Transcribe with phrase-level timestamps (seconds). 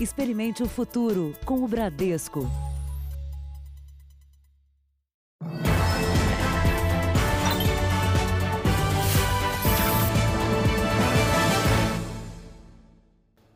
[0.00, 2.48] Experimente o futuro com o Bradesco.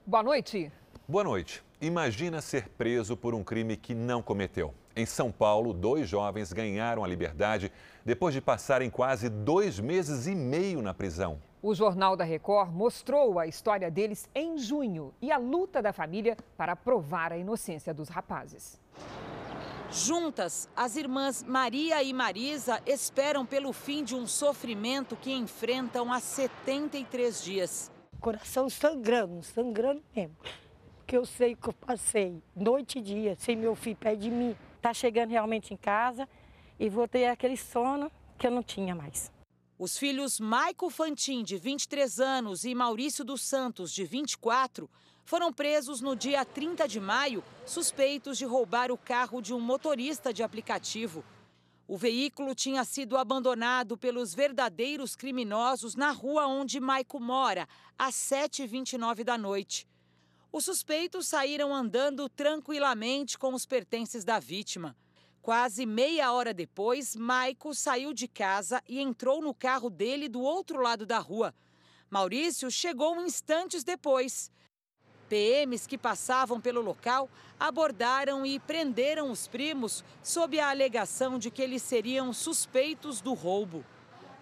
[0.04, 0.72] Boa noite.
[1.06, 1.62] Boa noite.
[1.80, 4.74] Imagina ser preso por um crime que não cometeu.
[4.96, 7.70] Em São Paulo, dois jovens ganharam a liberdade
[8.04, 11.38] depois de passarem quase dois meses e meio na prisão.
[11.62, 16.36] O Jornal da Record mostrou a história deles em junho e a luta da família
[16.56, 18.80] para provar a inocência dos rapazes.
[19.88, 26.18] Juntas, as irmãs Maria e Marisa esperam pelo fim de um sofrimento que enfrentam há
[26.18, 27.92] 73 dias.
[28.18, 30.36] Coração sangrando, sangrando mesmo
[31.12, 34.56] que eu sei que eu passei noite e dia sem meu filho perto de mim.
[34.80, 36.26] Tá chegando realmente em casa
[36.80, 39.30] e vou ter aquele sono que eu não tinha mais.
[39.84, 44.88] Os filhos Maico Fantin, de 23 anos, e Maurício dos Santos, de 24,
[45.24, 50.32] foram presos no dia 30 de maio, suspeitos de roubar o carro de um motorista
[50.32, 51.24] de aplicativo.
[51.88, 57.68] O veículo tinha sido abandonado pelos verdadeiros criminosos na rua onde Maico mora,
[57.98, 59.88] às 7h29 da noite.
[60.52, 64.96] Os suspeitos saíram andando tranquilamente com os pertences da vítima.
[65.42, 70.80] Quase meia hora depois, Maico saiu de casa e entrou no carro dele do outro
[70.80, 71.54] lado da rua.
[72.08, 74.50] Maurício chegou instantes depois.
[75.28, 81.60] PMs que passavam pelo local abordaram e prenderam os primos sob a alegação de que
[81.60, 83.84] eles seriam suspeitos do roubo.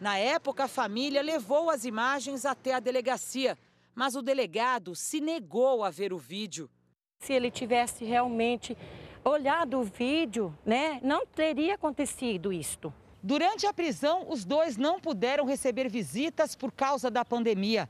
[0.00, 3.56] Na época, a família levou as imagens até a delegacia
[3.94, 6.70] mas o delegado se negou a ver o vídeo.
[7.18, 8.76] Se ele tivesse realmente
[9.24, 12.92] olhado o vídeo, né, não teria acontecido isto.
[13.22, 17.88] Durante a prisão, os dois não puderam receber visitas por causa da pandemia.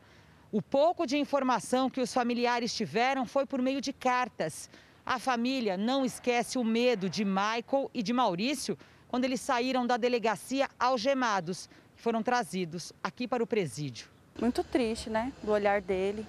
[0.50, 4.68] O pouco de informação que os familiares tiveram foi por meio de cartas.
[5.06, 9.96] A família não esquece o medo de Michael e de Maurício quando eles saíram da
[9.96, 14.08] delegacia algemados e foram trazidos aqui para o presídio
[14.40, 15.32] muito triste, né?
[15.42, 16.26] Do olhar dele,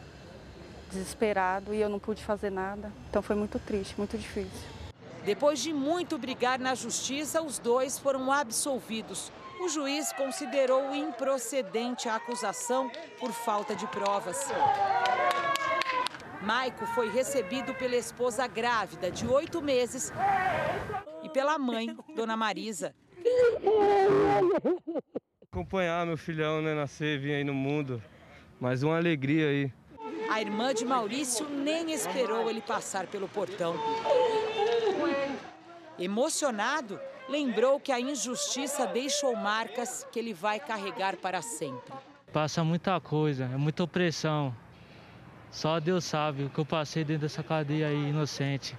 [0.90, 2.92] desesperado, e eu não pude fazer nada.
[3.10, 4.81] Então foi muito triste, muito difícil.
[5.24, 9.32] Depois de muito brigar na justiça, os dois foram absolvidos.
[9.60, 14.48] O juiz considerou improcedente a acusação por falta de provas.
[16.42, 20.12] Maico foi recebido pela esposa grávida de oito meses
[21.22, 22.96] e pela mãe, Dona Marisa.
[25.52, 28.02] Acompanhar meu filhão né, nascer, vir aí no mundo.
[28.60, 29.74] Mais uma alegria aí.
[30.32, 33.76] A irmã de Maurício nem esperou ele passar pelo portão.
[36.00, 41.94] Emocionado, lembrou que a injustiça deixou marcas que ele vai carregar para sempre.
[42.32, 44.56] Passa muita coisa, é muita opressão.
[45.52, 48.78] Só Deus sabe o que eu passei dentro dessa cadeia aí, inocente.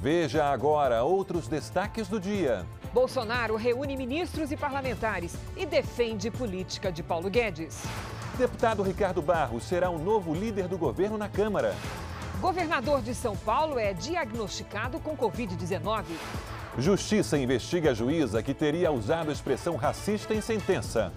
[0.00, 2.64] Veja agora outros destaques do dia.
[2.92, 7.82] Bolsonaro reúne ministros e parlamentares e defende política de Paulo Guedes.
[8.36, 11.74] Deputado Ricardo Barros será o novo líder do governo na Câmara.
[12.40, 16.04] Governador de São Paulo é diagnosticado com Covid-19.
[16.78, 21.12] Justiça investiga a juíza que teria usado a expressão racista em sentença.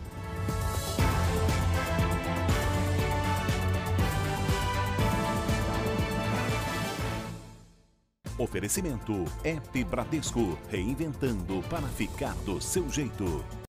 [8.35, 13.60] Oferecimento App Bradesco, reinventando para ficar do seu jeito.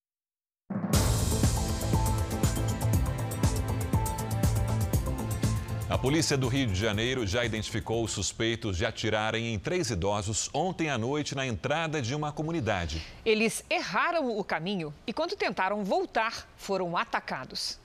[6.02, 10.90] Polícia do Rio de Janeiro já identificou os suspeitos de atirarem em três idosos ontem
[10.90, 13.00] à noite na entrada de uma comunidade.
[13.24, 17.78] Eles erraram o caminho e, quando tentaram voltar, foram atacados.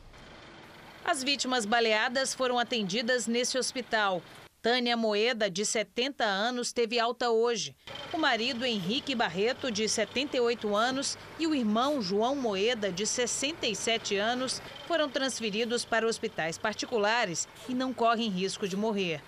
[1.05, 4.23] As vítimas baleadas foram atendidas nesse hospital.
[4.67, 7.73] Tânia Moeda, de 70 anos, teve alta hoje.
[8.11, 14.61] O marido Henrique Barreto, de 78 anos, e o irmão João Moeda, de 67 anos,
[14.85, 19.23] foram transferidos para hospitais particulares e não correm risco de morrer.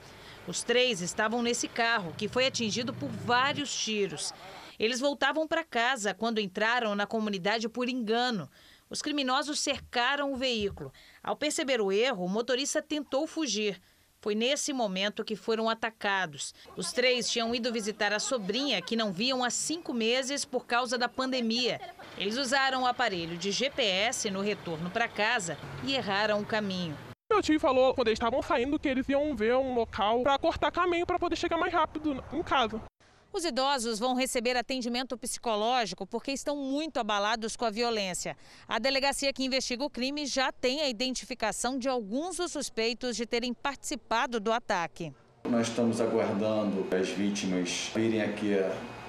[0.46, 4.34] Os três estavam nesse carro, que foi atingido por vários tiros.
[4.78, 8.52] Eles voltavam para casa quando entraram na comunidade por engano.
[8.90, 10.92] Os criminosos cercaram o veículo.
[11.24, 13.80] Ao perceber o erro, o motorista tentou fugir.
[14.22, 16.54] Foi nesse momento que foram atacados.
[16.76, 20.98] Os três tinham ido visitar a sobrinha, que não viam há cinco meses por causa
[20.98, 21.80] da pandemia.
[22.18, 26.98] Eles usaram o aparelho de GPS no retorno para casa e erraram o caminho.
[27.32, 30.72] Meu tio falou quando eles estavam saindo que eles iam ver um local para cortar
[30.72, 32.82] caminho para poder chegar mais rápido em casa.
[33.32, 38.36] Os idosos vão receber atendimento psicológico porque estão muito abalados com a violência.
[38.68, 43.28] A delegacia que investiga o crime já tem a identificação de alguns dos suspeitos de
[43.28, 45.14] terem participado do ataque.
[45.48, 48.56] Nós estamos aguardando as vítimas virem aqui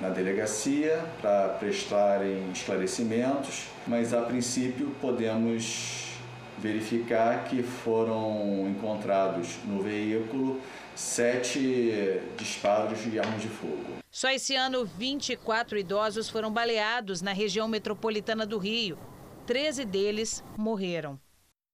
[0.01, 6.11] na delegacia para prestarem esclarecimentos, mas a princípio podemos
[6.59, 10.61] verificar que foram encontrados no veículo
[10.95, 14.01] sete disparos de armas de fogo.
[14.11, 18.99] Só esse ano, 24 idosos foram baleados na região metropolitana do Rio.
[19.47, 21.19] 13 deles morreram.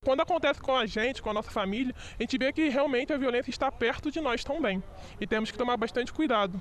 [0.05, 3.19] Quando acontece com a gente, com a nossa família, a gente vê que realmente a
[3.19, 4.83] violência está perto de nós também.
[5.21, 6.61] E temos que tomar bastante cuidado.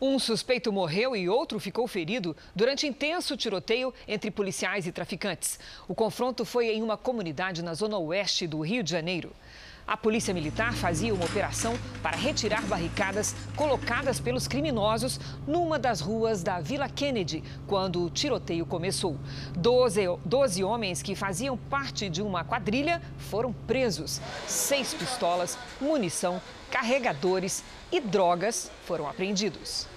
[0.00, 5.60] Um suspeito morreu e outro ficou ferido durante intenso tiroteio entre policiais e traficantes.
[5.86, 9.30] O confronto foi em uma comunidade na zona oeste do Rio de Janeiro.
[9.90, 16.44] A polícia militar fazia uma operação para retirar barricadas colocadas pelos criminosos numa das ruas
[16.44, 19.18] da Vila Kennedy, quando o tiroteio começou.
[19.52, 24.20] Doze, doze homens que faziam parte de uma quadrilha foram presos.
[24.46, 26.40] Seis pistolas, munição,
[26.70, 29.88] carregadores e drogas foram apreendidos.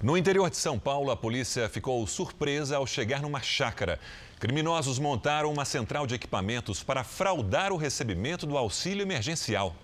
[0.00, 3.98] No interior de São Paulo, a polícia ficou surpresa ao chegar numa chácara.
[4.44, 9.74] Criminosos montaram uma central de equipamentos para fraudar o recebimento do auxílio emergencial.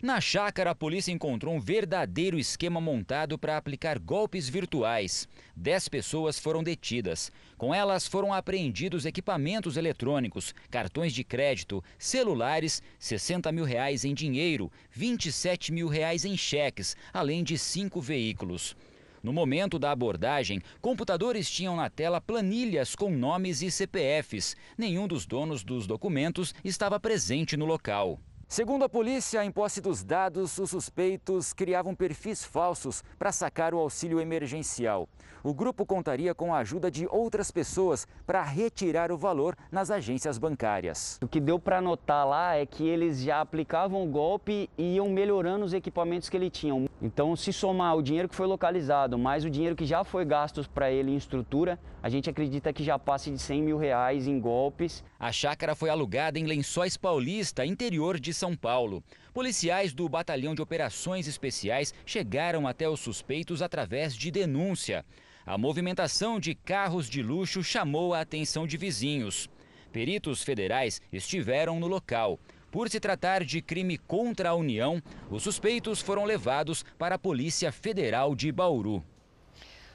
[0.00, 5.26] Na chácara, a polícia encontrou um verdadeiro esquema montado para aplicar golpes virtuais.
[5.56, 7.32] Dez pessoas foram detidas.
[7.58, 14.70] Com elas foram apreendidos equipamentos eletrônicos, cartões de crédito, celulares, 60 mil reais em dinheiro,
[14.92, 18.76] 27 mil reais em cheques, além de cinco veículos.
[19.22, 24.56] No momento da abordagem, computadores tinham na tela planilhas com nomes e CPFs.
[24.76, 28.18] Nenhum dos donos dos documentos estava presente no local.
[28.48, 33.78] Segundo a polícia, em posse dos dados, os suspeitos criavam perfis falsos para sacar o
[33.78, 35.08] auxílio emergencial.
[35.44, 40.38] O grupo contaria com a ajuda de outras pessoas para retirar o valor nas agências
[40.38, 41.18] bancárias.
[41.22, 45.08] O que deu para notar lá é que eles já aplicavam o golpe e iam
[45.08, 46.88] melhorando os equipamentos que eles tinham.
[47.00, 50.68] Então, se somar o dinheiro que foi localizado, mais o dinheiro que já foi gasto
[50.70, 54.38] para ele em estrutura, a gente acredita que já passe de 100 mil reais em
[54.40, 55.04] golpes.
[55.18, 59.02] A chácara foi alugada em Lençóis Paulista, interior de São Paulo.
[59.32, 65.06] Policiais do Batalhão de Operações Especiais chegaram até os suspeitos através de denúncia.
[65.46, 69.48] A movimentação de carros de luxo chamou a atenção de vizinhos.
[69.90, 72.38] Peritos federais estiveram no local.
[72.70, 77.72] Por se tratar de crime contra a União, os suspeitos foram levados para a Polícia
[77.72, 79.02] Federal de Bauru.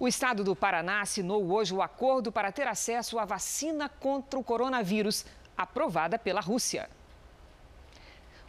[0.00, 4.44] O estado do Paraná assinou hoje o acordo para ter acesso à vacina contra o
[4.44, 5.26] coronavírus,
[5.56, 6.88] aprovada pela Rússia.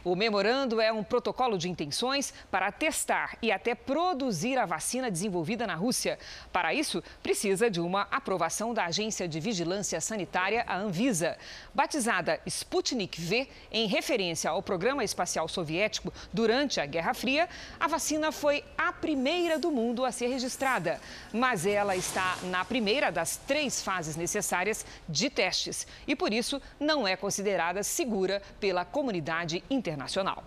[0.02, 5.66] O memorando é um protocolo de intenções para testar e até produzir a vacina desenvolvida
[5.66, 6.18] na Rússia.
[6.50, 11.36] Para isso, precisa de uma aprovação da Agência de Vigilância Sanitária, a Anvisa.
[11.74, 17.46] Batizada Sputnik V, em referência ao programa espacial soviético durante a Guerra Fria,
[17.78, 20.98] a vacina foi a primeira do mundo a ser registrada.
[21.30, 27.06] Mas ela está na primeira das três fases necessárias de testes e, por isso, não
[27.06, 30.44] é considerada segura pela comunidade internacional internacional.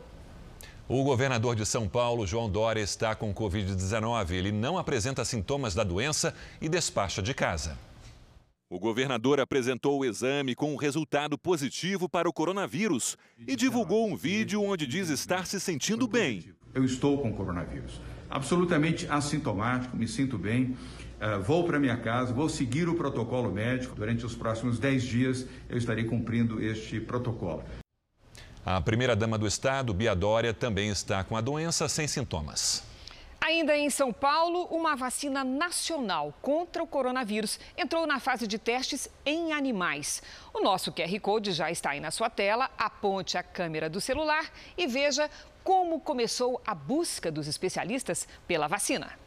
[0.87, 4.31] O governador de São Paulo, João Dória, está com Covid-19.
[4.31, 7.77] Ele não apresenta sintomas da doença e despacha de casa.
[8.69, 14.15] O governador apresentou o exame com um resultado positivo para o coronavírus e divulgou um
[14.15, 16.53] vídeo onde diz estar se sentindo bem.
[16.73, 20.75] Eu estou com coronavírus, absolutamente assintomático, me sinto bem.
[21.21, 23.95] Uh, vou para minha casa, vou seguir o protocolo médico.
[23.95, 27.63] Durante os próximos 10 dias, eu estarei cumprindo este protocolo.
[28.65, 32.81] A primeira-dama do estado, Bia Dória, também está com a doença sem sintomas.
[33.41, 39.09] Ainda em São Paulo, uma vacina nacional contra o coronavírus entrou na fase de testes
[39.25, 40.23] em animais.
[40.53, 42.71] O nosso QR Code já está aí na sua tela.
[42.77, 45.29] Aponte a câmera do celular e veja
[45.61, 49.22] como começou a busca dos especialistas pela vacina.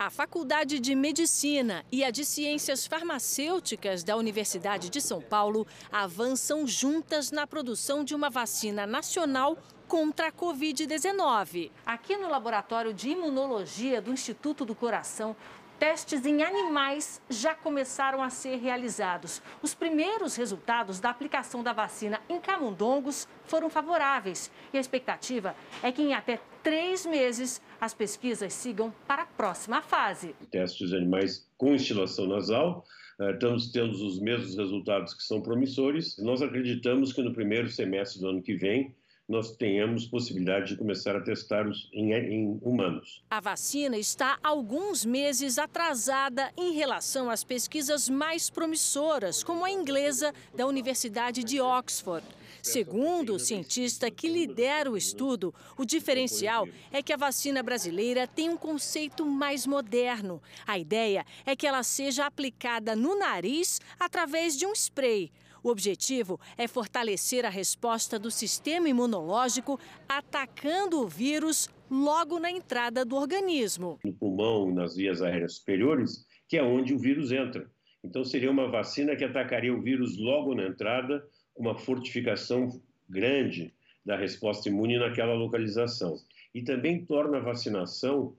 [0.00, 6.66] A Faculdade de Medicina e a de Ciências Farmacêuticas da Universidade de São Paulo avançam
[6.66, 11.70] juntas na produção de uma vacina nacional contra a Covid-19.
[11.84, 15.36] Aqui no Laboratório de Imunologia do Instituto do Coração,
[15.78, 19.42] testes em animais já começaram a ser realizados.
[19.60, 25.92] Os primeiros resultados da aplicação da vacina em camundongos foram favoráveis e a expectativa é
[25.92, 30.34] que em até três meses as pesquisas sigam para a próxima fase.
[30.50, 32.84] Testes de animais com instilação nasal.
[33.20, 36.16] Eh, estamos tendo os mesmos resultados que são promissores.
[36.18, 38.94] Nós acreditamos que no primeiro semestre do ano que vem
[39.30, 43.22] nós tenhamos possibilidade de começar a testar em, em humanos.
[43.30, 50.34] A vacina está alguns meses atrasada em relação às pesquisas mais promissoras, como a inglesa
[50.52, 52.26] da Universidade de Oxford.
[52.62, 58.48] Segundo o cientista que lidera o estudo, o diferencial é que a vacina brasileira tem
[58.48, 60.42] um conceito mais moderno.
[60.66, 65.30] A ideia é que ela seja aplicada no nariz através de um spray.
[65.62, 73.04] O objetivo é fortalecer a resposta do sistema imunológico, atacando o vírus logo na entrada
[73.04, 73.98] do organismo.
[74.04, 77.70] No pulmão, nas vias aéreas superiores, que é onde o vírus entra.
[78.02, 81.22] Então, seria uma vacina que atacaria o vírus logo na entrada,
[81.56, 86.16] uma fortificação grande da resposta imune naquela localização.
[86.54, 88.34] E também torna a vacinação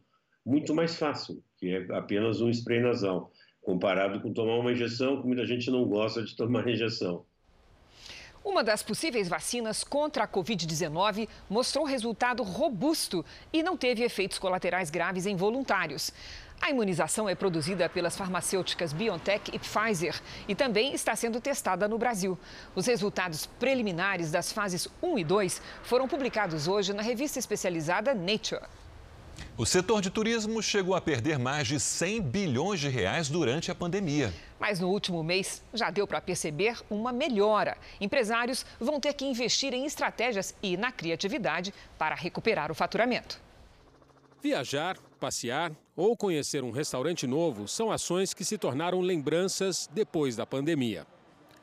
[0.46, 5.28] muito mais fácil, que é apenas um spray nasal comparado com tomar uma injeção, que
[5.28, 7.24] muita gente não gosta de tomar injeção.
[8.44, 14.90] Uma das possíveis vacinas contra a Covid-19 mostrou resultado robusto e não teve efeitos colaterais
[14.90, 16.12] graves em voluntários.
[16.62, 21.98] A imunização é produzida pelas farmacêuticas BioNTech e Pfizer e também está sendo testada no
[21.98, 22.38] Brasil.
[22.76, 28.62] Os resultados preliminares das fases 1 e 2 foram publicados hoje na revista especializada Nature.
[29.58, 33.76] O setor de turismo chegou a perder mais de 100 bilhões de reais durante a
[33.76, 34.32] pandemia.
[34.60, 37.76] Mas no último mês já deu para perceber uma melhora.
[38.00, 43.42] Empresários vão ter que investir em estratégias e na criatividade para recuperar o faturamento.
[44.42, 50.48] Viajar, passear ou conhecer um restaurante novo são ações que se tornaram lembranças depois da
[50.48, 51.06] pandemia.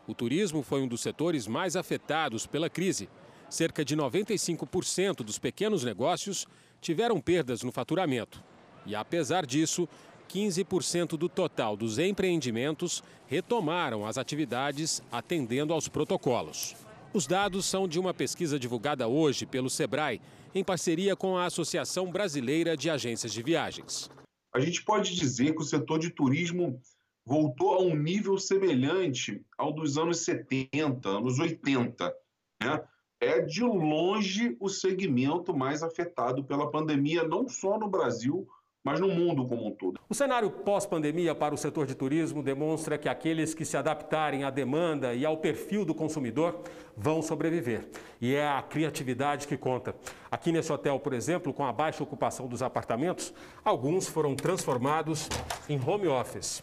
[0.06, 3.08] O turismo foi um dos setores mais afetados pela crise.
[3.50, 6.46] Cerca de 95% dos pequenos negócios
[6.80, 8.40] tiveram perdas no faturamento.
[8.86, 9.88] E apesar disso,
[10.28, 16.76] 15% do total dos empreendimentos retomaram as atividades atendendo aos protocolos.
[17.12, 20.20] Os dados são de uma pesquisa divulgada hoje pelo Sebrae,
[20.58, 24.10] em parceria com a Associação Brasileira de Agências de Viagens.
[24.54, 26.80] A gente pode dizer que o setor de turismo
[27.24, 32.14] voltou a um nível semelhante ao dos anos 70, anos 80.
[32.62, 32.82] Né?
[33.20, 38.48] é de longe o segmento mais afetado pela pandemia, não só no Brasil,
[38.88, 40.00] mas no mundo como um todo.
[40.08, 44.50] O cenário pós-pandemia para o setor de turismo demonstra que aqueles que se adaptarem à
[44.50, 46.62] demanda e ao perfil do consumidor
[46.96, 47.86] vão sobreviver.
[48.18, 49.94] E é a criatividade que conta.
[50.30, 55.28] Aqui nesse hotel, por exemplo, com a baixa ocupação dos apartamentos, alguns foram transformados
[55.68, 56.62] em home office.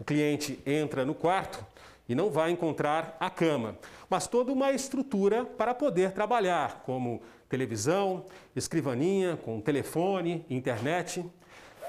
[0.00, 1.64] O cliente entra no quarto
[2.08, 3.78] e não vai encontrar a cama,
[4.10, 8.26] mas toda uma estrutura para poder trabalhar, como televisão,
[8.56, 11.24] escrivaninha com telefone, internet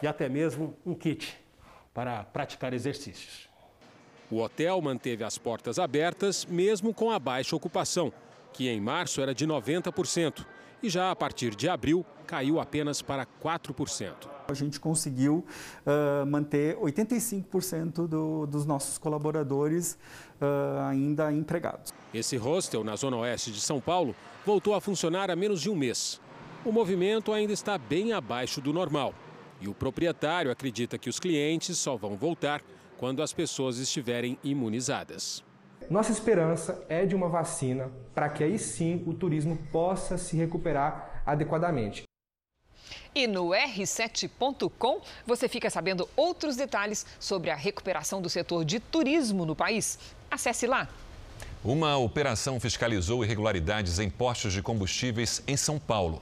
[0.04, 1.36] e até mesmo um kit
[1.94, 3.50] para praticar exercícios.
[4.30, 8.12] O hotel manteve as portas abertas mesmo com a baixa ocupação,
[8.52, 10.46] que em março era de 90%
[10.82, 15.46] e já a partir de abril caiu apenas para 4% a gente conseguiu
[15.86, 19.98] uh, manter 85% do, dos nossos colaboradores
[20.42, 21.94] uh, ainda empregados.
[22.14, 24.14] Esse hostel na zona oeste de São Paulo
[24.46, 26.20] voltou a funcionar há menos de um mês.
[26.66, 29.14] O movimento ainda está bem abaixo do normal.
[29.64, 32.62] E o proprietário acredita que os clientes só vão voltar
[32.98, 35.42] quando as pessoas estiverem imunizadas.
[35.90, 41.24] Nossa esperança é de uma vacina para que aí sim o turismo possa se recuperar
[41.26, 42.04] adequadamente.
[43.16, 49.46] E no r7.com você fica sabendo outros detalhes sobre a recuperação do setor de turismo
[49.46, 49.98] no país.
[50.30, 50.90] Acesse lá.
[51.64, 56.22] Uma operação fiscalizou irregularidades em postos de combustíveis em São Paulo.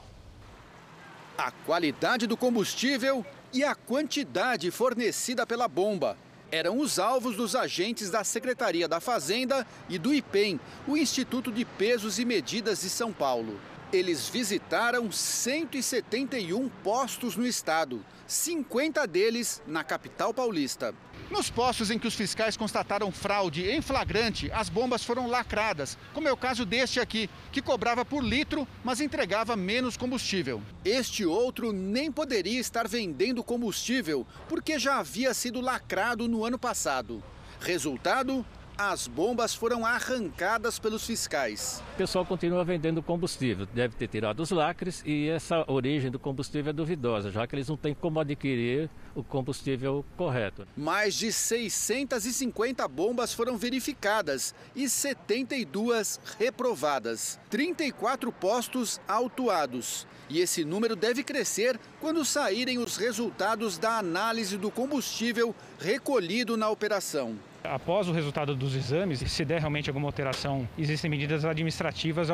[1.44, 6.16] A qualidade do combustível e a quantidade fornecida pela bomba
[6.52, 11.66] eram os alvos dos agentes da Secretaria da Fazenda e do IPEM, o Instituto de
[11.66, 13.60] Pesos e Medidas de São Paulo.
[13.92, 20.94] Eles visitaram 171 postos no estado, 50 deles na capital paulista.
[21.32, 26.28] Nos postos em que os fiscais constataram fraude em flagrante, as bombas foram lacradas, como
[26.28, 30.62] é o caso deste aqui, que cobrava por litro, mas entregava menos combustível.
[30.84, 37.24] Este outro nem poderia estar vendendo combustível, porque já havia sido lacrado no ano passado.
[37.62, 38.46] Resultado:
[38.90, 41.84] as bombas foram arrancadas pelos fiscais.
[41.94, 46.72] O pessoal continua vendendo combustível, deve ter tirado os lacres e essa origem do combustível
[46.72, 50.68] é duvidosa, já que eles não têm como adquirir o combustível correto.
[50.76, 57.40] Mais de 650 bombas foram verificadas e 72 reprovadas.
[57.50, 60.08] 34 postos autuados.
[60.28, 66.70] E esse número deve crescer quando saírem os resultados da análise do combustível recolhido na
[66.70, 67.38] operação.
[67.64, 72.30] Após o resultado dos exames, se der realmente alguma alteração, existem medidas administrativas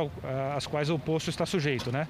[0.55, 2.07] às quais o posto está sujeito, né?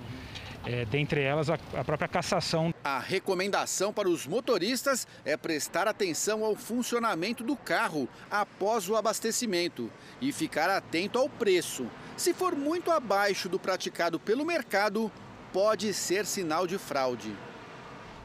[0.66, 2.74] É, dentre elas, a, a própria cassação.
[2.84, 9.90] A recomendação para os motoristas é prestar atenção ao funcionamento do carro após o abastecimento
[10.20, 11.88] e ficar atento ao preço.
[12.18, 15.10] Se for muito abaixo do praticado pelo mercado,
[15.54, 17.34] pode ser sinal de fraude.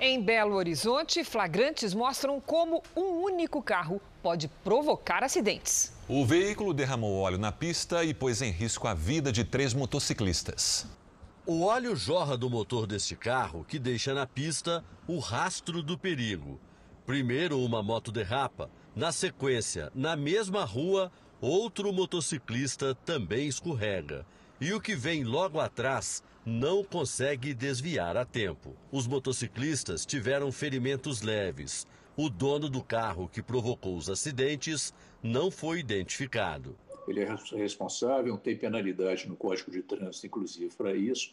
[0.05, 5.93] Em Belo Horizonte, flagrantes mostram como um único carro pode provocar acidentes.
[6.09, 10.89] O veículo derramou óleo na pista e pôs em risco a vida de três motociclistas.
[11.47, 16.59] O óleo jorra do motor deste carro que deixa na pista o rastro do perigo.
[17.07, 18.69] Primeiro, uma moto derrapa.
[18.97, 24.27] Na sequência, na mesma rua, outro motociclista também escorrega.
[24.61, 28.75] E o que vem logo atrás não consegue desviar a tempo.
[28.91, 31.87] Os motociclistas tiveram ferimentos leves.
[32.17, 36.77] O dono do carro que provocou os acidentes não foi identificado.
[37.07, 41.33] Ele é responsável, tem penalidade no Código de Trânsito, inclusive, para isso.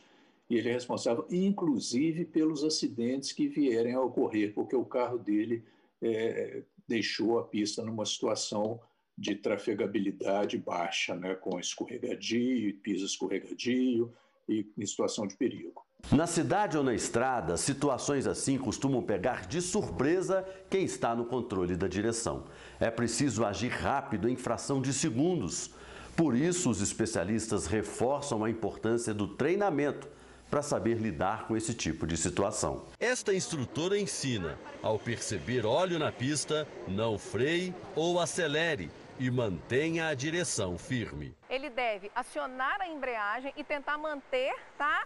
[0.50, 5.63] E ele é responsável, inclusive, pelos acidentes que vierem a ocorrer, porque o carro dele
[6.01, 8.80] é, deixou a pista numa situação
[9.16, 14.12] de trafegabilidade baixa, né, com escorregadio, piso escorregadio
[14.50, 15.86] e em situação de perigo.
[16.12, 21.75] Na cidade ou na estrada, situações assim costumam pegar de surpresa quem está no controle
[21.75, 22.46] da direção.
[22.79, 25.72] É preciso agir rápido em fração de segundos.
[26.15, 30.08] Por isso, os especialistas reforçam a importância do treinamento
[30.50, 32.86] para saber lidar com esse tipo de situação.
[33.00, 40.13] Esta instrutora ensina, ao perceber óleo na pista, não freie ou acelere e mantenha a
[40.13, 41.35] direção firme.
[41.49, 45.05] Ele deve acionar a embreagem e tentar manter, tá?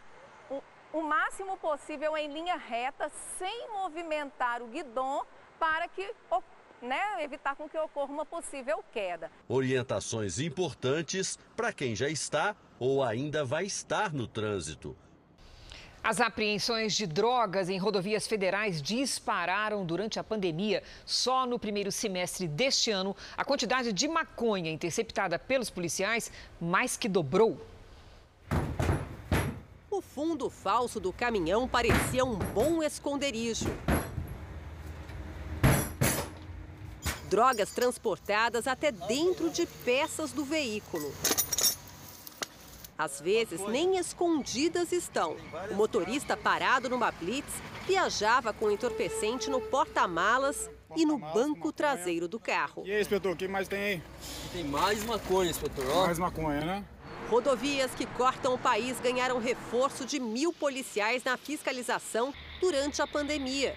[0.93, 5.25] o máximo possível em linha reta, sem movimentar o guidão,
[5.59, 6.13] para que
[6.81, 9.31] né, evitar com que ocorra uma possível queda.
[9.49, 14.95] Orientações importantes para quem já está ou ainda vai estar no trânsito.
[16.03, 20.83] As apreensões de drogas em rodovias federais dispararam durante a pandemia.
[21.05, 27.07] Só no primeiro semestre deste ano, a quantidade de maconha interceptada pelos policiais mais que
[27.07, 27.65] dobrou.
[29.89, 33.73] O fundo falso do caminhão parecia um bom esconderijo.
[37.29, 41.13] Drogas transportadas até dentro de peças do veículo.
[42.97, 45.35] Às vezes, nem escondidas estão.
[45.71, 47.53] O motorista parado numa blitz
[47.87, 52.83] viajava com entorpecente no porta-malas e no banco traseiro do carro.
[52.85, 54.01] E aí, inspetor, o que mais tem aí?
[54.51, 55.85] Tem mais maconha, inspetor.
[55.89, 56.05] Ó.
[56.05, 56.85] Mais maconha, né?
[57.29, 63.75] Rodovias que cortam o país ganharam reforço de mil policiais na fiscalização durante a pandemia.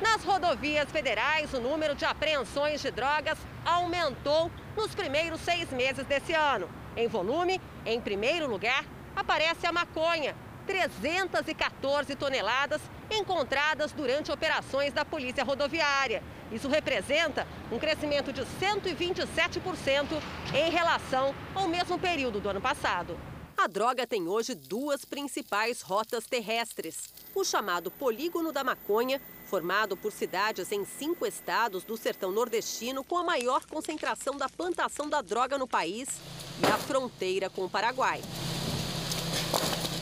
[0.00, 6.32] Nas rodovias federais, o número de apreensões de drogas aumentou nos primeiros seis meses desse
[6.32, 6.68] ano.
[6.96, 10.34] Em volume, em primeiro lugar, aparece a maconha,
[10.66, 16.22] 314 toneladas encontradas durante operações da Polícia Rodoviária.
[16.50, 20.20] Isso representa um crescimento de 127%
[20.54, 23.18] em relação ao mesmo período do ano passado.
[23.56, 27.12] A droga tem hoje duas principais rotas terrestres.
[27.34, 33.16] O chamado Polígono da Maconha, formado por cidades em cinco estados do sertão nordestino com
[33.16, 36.08] a maior concentração da plantação da droga no país,
[36.62, 38.20] e a fronteira com o Paraguai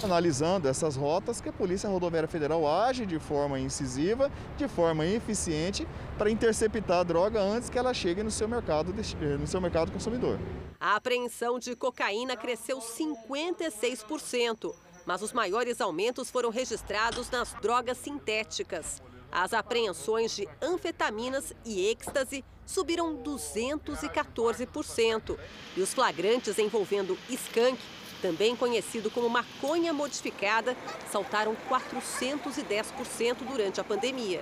[0.04, 5.88] analisando essas rotas que a Polícia Rodoviária Federal age de forma incisiva, de forma eficiente,
[6.18, 9.90] para interceptar a droga antes que ela chegue no seu mercado, eh, no seu mercado
[9.90, 10.38] consumidor.
[10.78, 14.74] A apreensão de cocaína cresceu 56%,
[15.06, 19.02] mas os maiores aumentos foram registrados nas drogas sintéticas.
[19.34, 25.36] As apreensões de anfetaminas e êxtase subiram 214%.
[25.76, 27.76] E os flagrantes envolvendo skunk
[28.22, 30.76] também conhecido como maconha modificada,
[31.10, 34.40] saltaram 410% durante a pandemia.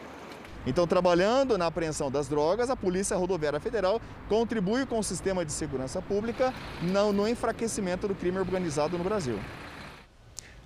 [0.66, 5.50] Então, trabalhando na apreensão das drogas, a Polícia Rodoviária Federal contribui com o sistema de
[5.50, 9.40] segurança pública no enfraquecimento do crime organizado no Brasil.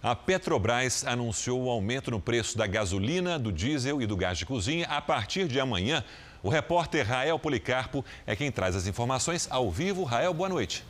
[0.02, 4.44] A Petrobras anunciou o aumento no preço da gasolina, do diesel e do gás de
[4.44, 6.04] cozinha a partir de amanhã.
[6.42, 10.04] O repórter Rael Policarpo é quem traz as informações ao vivo.
[10.04, 10.84] Rael, boa noite.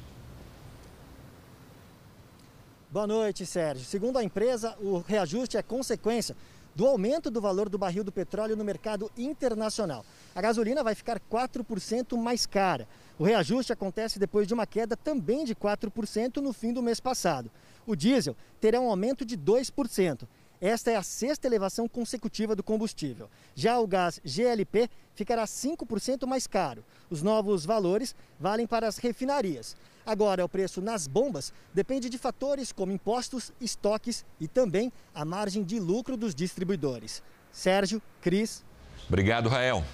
[2.90, 3.85] Boa noite, Sérgio.
[3.85, 6.37] Segundo a empresa, o reajuste é consequência
[6.75, 10.05] do aumento do valor do barril do petróleo no mercado internacional.
[10.35, 12.87] A gasolina vai ficar 4% mais cara.
[13.19, 17.51] O reajuste acontece depois de uma queda também de 4% no fim do mês passado.
[17.87, 20.27] O diesel terá um aumento de 2%.
[20.61, 23.31] Esta é a sexta elevação consecutiva do combustível.
[23.55, 26.85] Já o gás GLP ficará 5% mais caro.
[27.11, 29.77] Os novos valores valem para as refinarias.
[30.05, 35.62] Agora, o preço nas bombas depende de fatores como impostos, estoques e também a margem
[35.62, 37.22] de lucro dos distribuidores.
[37.53, 38.64] Sérgio, Cris.
[39.09, 39.85] Obrigado, Rael.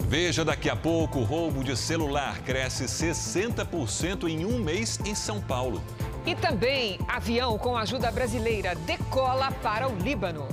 [0.00, 5.40] Veja daqui a pouco: o roubo de celular cresce 60% em um mês em São
[5.40, 5.82] Paulo.
[6.26, 10.48] E também, avião com ajuda brasileira decola para o Líbano.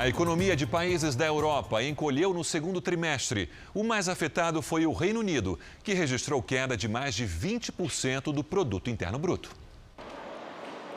[0.00, 3.50] A economia de países da Europa encolheu no segundo trimestre.
[3.74, 8.42] O mais afetado foi o Reino Unido, que registrou queda de mais de 20% do
[8.42, 9.50] produto interno bruto.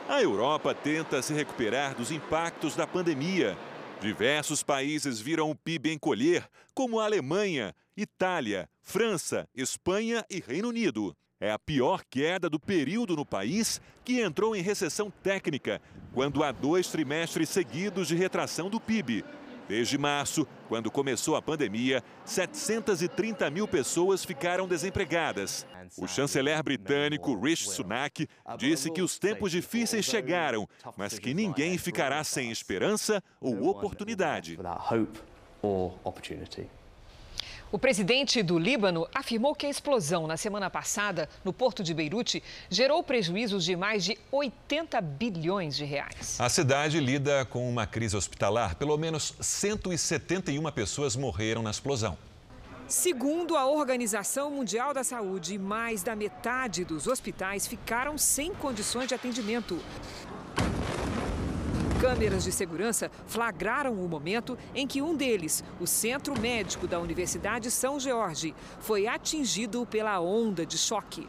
[0.07, 3.57] A Europa tenta se recuperar dos impactos da pandemia.
[3.99, 11.13] Diversos países viram o PIB encolher, como a Alemanha, Itália, França, Espanha e Reino Unido.
[11.43, 15.81] É a pior queda do período no país, que entrou em recessão técnica,
[16.13, 19.25] quando há dois trimestres seguidos de retração do PIB.
[19.67, 25.67] Desde março, quando começou a pandemia, 730 mil pessoas ficaram desempregadas.
[25.97, 28.25] O chanceler britânico Rishi Sunak
[28.57, 34.57] disse que os tempos difíceis chegaram, mas que ninguém ficará sem esperança ou oportunidade.
[37.73, 42.43] O presidente do Líbano afirmou que a explosão na semana passada no porto de Beirute
[42.69, 46.39] gerou prejuízos de mais de 80 bilhões de reais.
[46.39, 48.75] A cidade lida com uma crise hospitalar.
[48.75, 52.15] Pelo menos 171 pessoas morreram na explosão.
[52.87, 59.15] Segundo a Organização Mundial da Saúde, mais da metade dos hospitais ficaram sem condições de
[59.15, 59.81] atendimento.
[62.03, 67.71] Câmeras de segurança flagraram o momento em que um deles, o Centro Médico da Universidade
[67.71, 71.25] São Jorge, foi atingido pela onda de choque.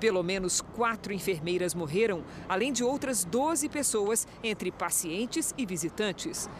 [0.00, 6.50] Pelo menos quatro enfermeiras morreram, além de outras 12 pessoas, entre pacientes e visitantes.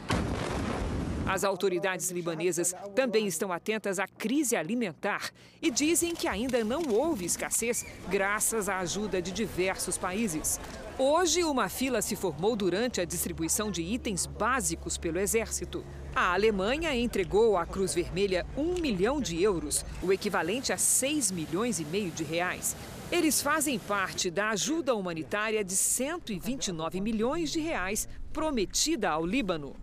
[1.27, 7.25] As autoridades libanesas também estão atentas à crise alimentar e dizem que ainda não houve
[7.25, 10.61] escassez graças à ajuda de diversos países.
[11.03, 15.83] Hoje, uma fila se formou durante a distribuição de itens básicos pelo Exército.
[16.15, 21.81] A Alemanha entregou à Cruz Vermelha um milhão de euros, o equivalente a 6 milhões
[21.81, 22.77] e meio de reais.
[23.11, 29.75] Eles fazem parte da ajuda humanitária de 129 milhões de reais prometida ao Líbano.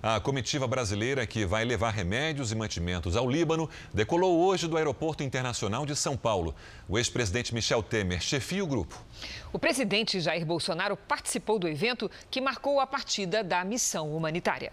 [0.00, 5.24] A comitiva brasileira que vai levar remédios e mantimentos ao Líbano decolou hoje do Aeroporto
[5.24, 6.54] Internacional de São Paulo.
[6.88, 9.04] O ex-presidente Michel Temer chefia o grupo.
[9.52, 14.72] O presidente Jair Bolsonaro participou do evento que marcou a partida da missão humanitária.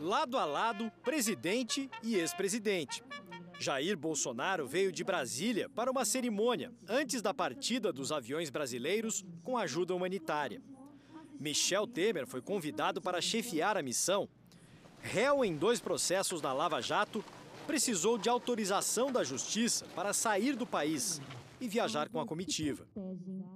[0.00, 3.04] Lado a lado, presidente e ex-presidente.
[3.60, 9.58] Jair Bolsonaro veio de Brasília para uma cerimônia antes da partida dos aviões brasileiros com
[9.58, 10.62] ajuda humanitária.
[11.42, 14.28] Michel Temer foi convidado para chefiar a missão.
[15.02, 17.24] Réu em dois processos da Lava Jato,
[17.66, 21.20] precisou de autorização da Justiça para sair do país
[21.60, 22.86] e viajar com a comitiva.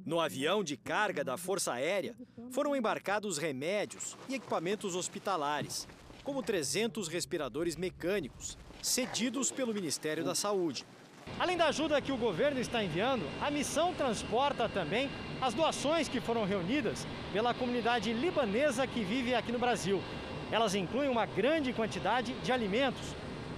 [0.04, 2.16] No avião de carga da Força Aérea
[2.50, 5.86] foram embarcados remédios e equipamentos hospitalares,
[6.24, 10.84] como 300 respiradores mecânicos, cedidos pelo Ministério da Saúde.
[11.38, 15.08] Além da ajuda que o governo está enviando, a missão transporta também
[15.40, 20.00] as doações que foram reunidas pela comunidade libanesa que vive aqui no Brasil.
[20.50, 23.14] Elas incluem uma grande quantidade de alimentos.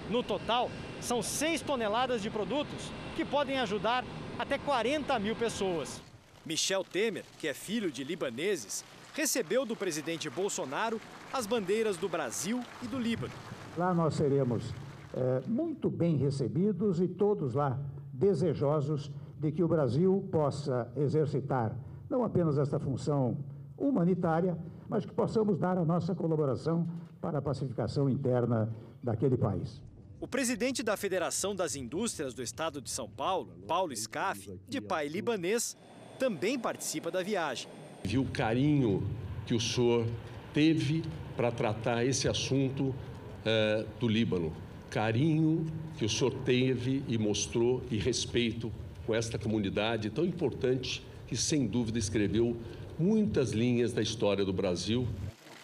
[0.09, 4.03] No total, são 6 toneladas de produtos que podem ajudar
[4.37, 6.01] até 40 mil pessoas.
[6.45, 10.99] Michel Temer, que é filho de libaneses, recebeu do presidente Bolsonaro
[11.31, 13.33] as bandeiras do Brasil e do Líbano.
[13.77, 14.73] Lá nós seremos
[15.13, 17.79] é, muito bem recebidos e todos lá
[18.11, 21.75] desejosos de que o Brasil possa exercitar
[22.09, 23.37] não apenas esta função
[23.77, 24.57] humanitária,
[24.89, 26.87] mas que possamos dar a nossa colaboração
[27.21, 29.81] para a pacificação interna daquele país.
[30.19, 35.07] O presidente da Federação das Indústrias do Estado de São Paulo, Paulo Scaff, de pai
[35.07, 35.77] libanês,
[36.17, 37.69] também participa da viagem.
[38.03, 39.01] Viu o carinho
[39.45, 40.05] que o senhor
[40.53, 41.03] teve
[41.37, 44.51] para tratar esse assunto uh, do Líbano.
[44.89, 45.65] Carinho
[45.97, 48.71] que o senhor teve e mostrou e respeito
[49.09, 52.55] com esta comunidade tão importante que, sem dúvida, escreveu
[52.99, 55.07] muitas linhas da história do Brasil.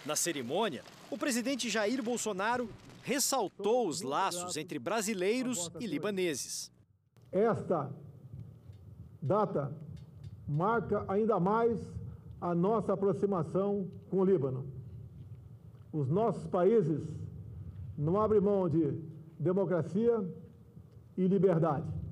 [0.04, 0.82] Na cerimônia,
[1.12, 2.68] o presidente Jair Bolsonaro
[3.04, 6.72] ressaltou os laços entre brasileiros e libaneses.
[7.32, 7.94] Esta
[9.22, 9.72] data
[10.48, 11.80] marca ainda mais
[12.42, 14.66] a nossa aproximação com o Líbano.
[15.94, 17.04] Os nossos países
[17.96, 19.00] não abrem mão de
[19.38, 20.28] democracia
[21.16, 22.05] e liberdade.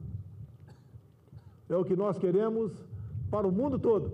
[1.73, 2.71] É o que nós queremos
[3.31, 4.07] para o mundo todo.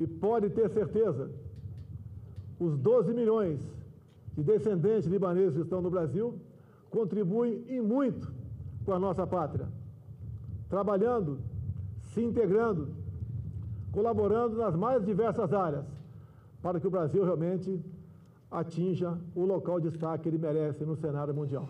[0.00, 1.30] E pode ter certeza,
[2.58, 3.60] os 12 milhões
[4.36, 6.26] de descendentes libaneses que estão no Brasil
[6.90, 8.32] contribuem e muito
[8.84, 9.68] com a nossa pátria,
[10.68, 11.38] trabalhando,
[12.12, 12.88] se integrando,
[13.92, 15.86] colaborando nas mais diversas áreas,
[16.62, 17.80] para que o Brasil realmente
[18.50, 21.68] atinja o local de destaque que ele merece no cenário mundial.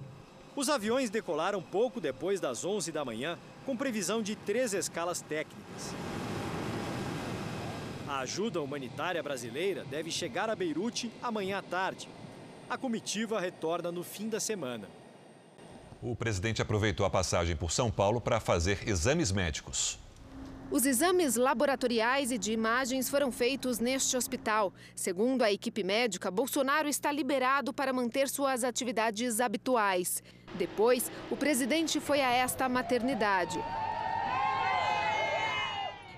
[0.56, 3.38] Os aviões decolaram pouco depois das 11 da manhã,
[3.68, 5.94] com previsão de três escalas técnicas.
[8.08, 12.08] A ajuda humanitária brasileira deve chegar a Beirute amanhã à tarde,
[12.70, 14.88] a comitiva retorna no fim da semana.
[16.00, 19.98] O presidente aproveitou a passagem por São Paulo para fazer exames médicos.
[20.70, 24.74] Os exames laboratoriais e de imagens foram feitos neste hospital.
[24.94, 30.22] Segundo a equipe médica, Bolsonaro está liberado para manter suas atividades habituais.
[30.56, 33.58] Depois, o presidente foi a esta maternidade.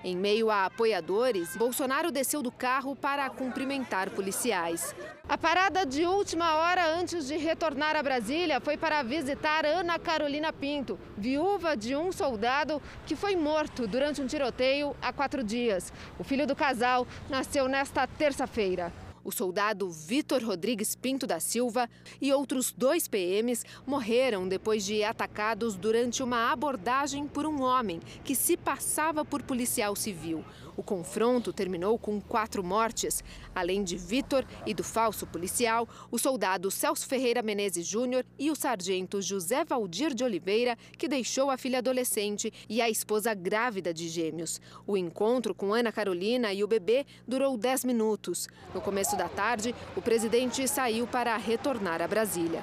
[0.03, 4.95] Em meio a apoiadores, Bolsonaro desceu do carro para cumprimentar policiais.
[5.29, 10.55] A parada de última hora antes de retornar a Brasília foi para visitar Ana Carolina
[10.55, 15.93] Pinto, viúva de um soldado que foi morto durante um tiroteio há quatro dias.
[16.19, 18.91] O filho do casal nasceu nesta terça-feira.
[19.23, 21.89] O soldado Vitor Rodrigues Pinto da Silva
[22.21, 28.35] e outros dois PMs morreram depois de atacados durante uma abordagem por um homem que
[28.35, 30.45] se passava por policial civil.
[30.81, 33.23] O confronto terminou com quatro mortes.
[33.55, 38.57] Além de Vitor e do falso policial, o soldado Celso Ferreira Menezes Júnior e o
[38.57, 44.09] sargento José Valdir de Oliveira, que deixou a filha adolescente e a esposa grávida de
[44.09, 44.59] gêmeos.
[44.87, 48.49] O encontro com Ana Carolina e o bebê durou 10 minutos.
[48.75, 52.63] No começo da tarde, o presidente saiu para retornar a Brasília.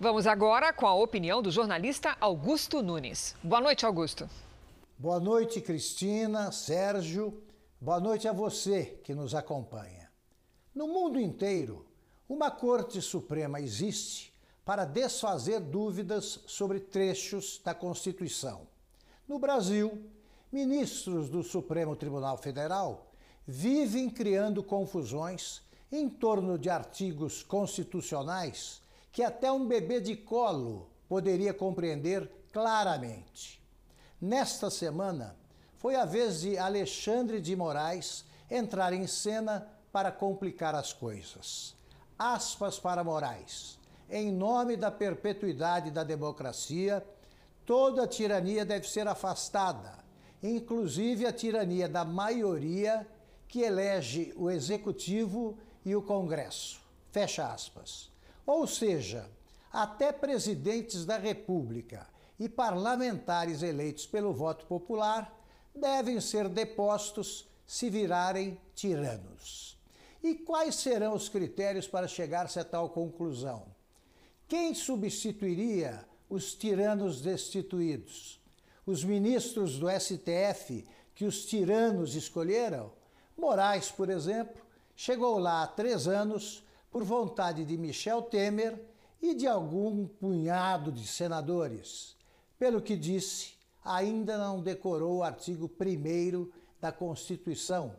[0.00, 3.36] Vamos agora com a opinião do jornalista Augusto Nunes.
[3.44, 4.28] Boa noite, Augusto.
[5.02, 7.42] Boa noite, Cristina, Sérgio.
[7.80, 10.08] Boa noite a você que nos acompanha.
[10.72, 11.84] No mundo inteiro,
[12.28, 14.32] uma Corte Suprema existe
[14.64, 18.68] para desfazer dúvidas sobre trechos da Constituição.
[19.26, 20.08] No Brasil,
[20.52, 23.10] ministros do Supremo Tribunal Federal
[23.44, 31.52] vivem criando confusões em torno de artigos constitucionais que até um bebê de colo poderia
[31.52, 33.61] compreender claramente.
[34.22, 35.34] Nesta semana,
[35.78, 41.74] foi a vez de Alexandre de Moraes entrar em cena para complicar as coisas.
[42.16, 43.80] Aspas para Moraes.
[44.08, 47.04] Em nome da perpetuidade da democracia,
[47.66, 49.92] toda tirania deve ser afastada,
[50.40, 53.04] inclusive a tirania da maioria
[53.48, 56.80] que elege o executivo e o Congresso.
[57.10, 58.08] Fecha aspas.
[58.46, 59.28] Ou seja,
[59.72, 62.06] até presidentes da República
[62.42, 65.32] e parlamentares eleitos pelo voto popular
[65.72, 69.78] devem ser depostos se virarem tiranos.
[70.20, 73.66] E quais serão os critérios para chegar-se a tal conclusão?
[74.48, 78.40] Quem substituiria os tiranos destituídos?
[78.84, 82.90] Os ministros do STF que os tiranos escolheram?
[83.38, 84.60] Moraes, por exemplo,
[84.96, 88.84] chegou lá há três anos por vontade de Michel Temer
[89.22, 92.20] e de algum punhado de senadores.
[92.62, 96.48] Pelo que disse, ainda não decorou o artigo 1
[96.80, 97.96] da Constituição.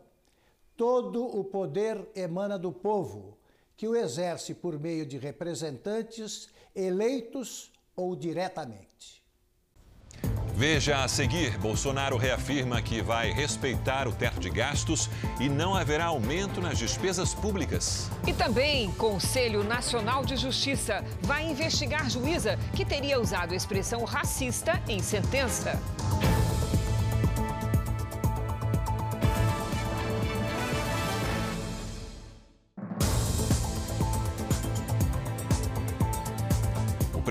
[0.74, 3.36] Todo o poder emana do povo,
[3.76, 9.22] que o exerce por meio de representantes eleitos ou diretamente.
[10.56, 16.06] Veja a seguir: Bolsonaro reafirma que vai respeitar o teto de gastos e não haverá
[16.06, 18.08] aumento nas despesas públicas.
[18.26, 24.80] E também, Conselho Nacional de Justiça vai investigar juíza que teria usado a expressão racista
[24.88, 25.80] em sentença.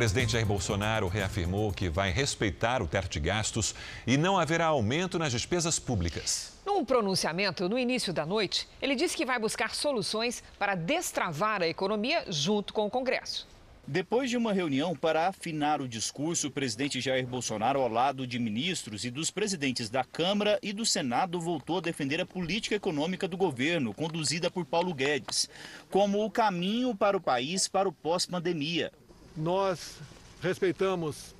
[0.03, 3.73] Presidente Jair Bolsonaro reafirmou que vai respeitar o teto de gastos
[4.05, 6.59] e não haverá aumento nas despesas públicas.
[6.65, 11.69] Num pronunciamento no início da noite, ele disse que vai buscar soluções para destravar a
[11.69, 13.47] economia junto com o Congresso.
[13.87, 18.39] Depois de uma reunião para afinar o discurso, o presidente Jair Bolsonaro, ao lado de
[18.39, 23.27] ministros e dos presidentes da Câmara e do Senado, voltou a defender a política econômica
[23.27, 25.49] do governo, conduzida por Paulo Guedes,
[25.89, 28.91] como o caminho para o país para o pós-pandemia.
[29.35, 29.97] Nós
[30.41, 31.33] respeitamos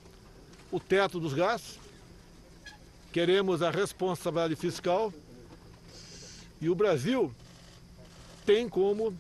[0.72, 1.78] o teto dos gastos,
[3.12, 5.14] queremos a responsabilidade fiscal
[6.60, 7.32] e o Brasil
[8.46, 9.16] tem como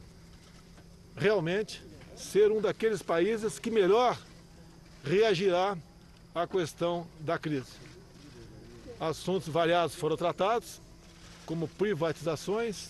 [1.16, 1.84] realmente
[2.18, 4.18] ser um daqueles países que melhor
[5.04, 5.78] reagirá
[6.34, 7.72] à questão da crise.
[9.00, 10.80] Assuntos variados foram tratados,
[11.46, 12.90] como privatizações,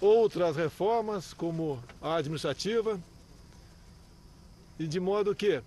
[0.00, 3.00] outras reformas, como a administrativa,
[4.78, 5.60] e de modo que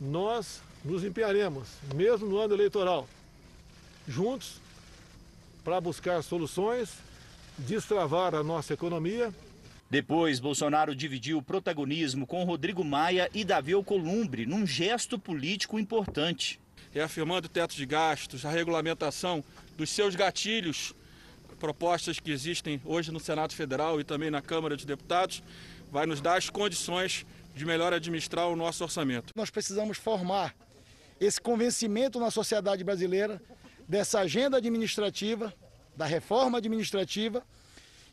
[0.00, 3.08] nós nos empenharemos, mesmo no ano eleitoral,
[4.08, 4.60] juntos,
[5.62, 6.90] para buscar soluções,
[7.58, 9.32] destravar a nossa economia
[9.90, 16.60] depois, Bolsonaro dividiu o protagonismo com Rodrigo Maia e Davi Alcolumbre num gesto político importante.
[16.92, 19.42] Reafirmando o teto de gastos, a regulamentação
[19.76, 20.94] dos seus gatilhos,
[21.58, 25.42] propostas que existem hoje no Senado Federal e também na Câmara de Deputados,
[25.90, 27.26] vai nos dar as condições
[27.60, 29.34] de melhor administrar o nosso orçamento.
[29.36, 30.56] Nós precisamos formar
[31.20, 33.40] esse convencimento na sociedade brasileira
[33.86, 35.52] dessa agenda administrativa,
[35.94, 37.44] da reforma administrativa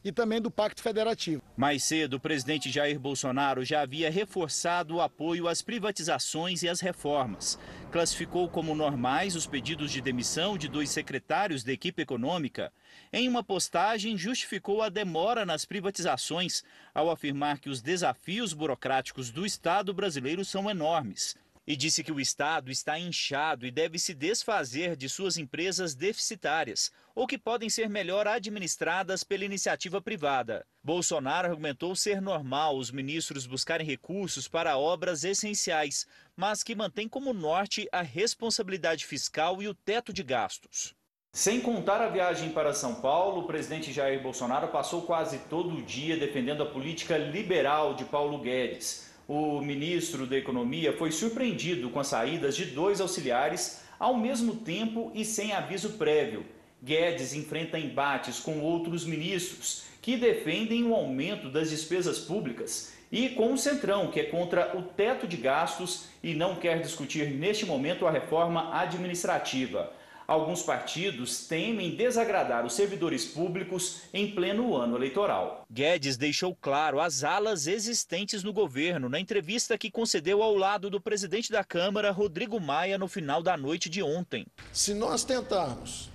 [0.03, 1.41] e também do Pacto Federativo.
[1.55, 6.79] Mais cedo, o presidente Jair Bolsonaro já havia reforçado o apoio às privatizações e às
[6.79, 7.59] reformas.
[7.91, 12.71] Classificou como normais os pedidos de demissão de dois secretários da equipe econômica.
[13.11, 19.45] Em uma postagem, justificou a demora nas privatizações, ao afirmar que os desafios burocráticos do
[19.45, 21.35] Estado brasileiro são enormes
[21.67, 26.89] e disse que o Estado está inchado e deve se desfazer de suas empresas deficitárias
[27.13, 30.65] ou que podem ser melhor administradas pela iniciativa privada.
[30.81, 37.33] Bolsonaro argumentou ser normal os ministros buscarem recursos para obras essenciais, mas que mantém como
[37.33, 40.95] norte a responsabilidade fiscal e o teto de gastos.
[41.33, 45.81] Sem contar a viagem para São Paulo, o presidente Jair Bolsonaro passou quase todo o
[45.83, 51.99] dia defendendo a política liberal de Paulo Guedes o ministro da Economia foi surpreendido com
[51.99, 56.45] as saídas de dois auxiliares ao mesmo tempo e sem aviso prévio.
[56.81, 63.53] Guedes enfrenta embates com outros ministros que defendem o aumento das despesas públicas e com
[63.53, 68.05] o Centrão, que é contra o teto de gastos e não quer discutir neste momento
[68.05, 69.91] a reforma administrativa.
[70.27, 75.65] Alguns partidos temem desagradar os servidores públicos em pleno ano eleitoral.
[75.71, 80.99] Guedes deixou claro as alas existentes no governo na entrevista que concedeu ao lado do
[80.99, 84.45] presidente da Câmara, Rodrigo Maia, no final da noite de ontem.
[84.73, 86.09] Se nós tentarmos,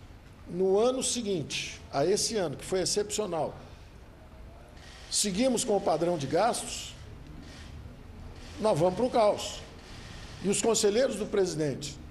[0.47, 3.59] no ano seguinte, a esse ano, que foi excepcional,
[5.11, 6.93] seguimos com o padrão de gastos,
[8.61, 9.63] nós vamos para o caos.
[10.45, 12.02] E os conselheiros do presidente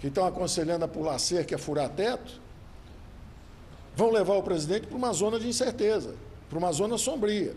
[0.00, 2.40] que estão aconselhando a pular cerca e a furar teto,
[3.94, 6.14] vão levar o presidente para uma zona de incerteza,
[6.48, 7.54] para uma zona sombria,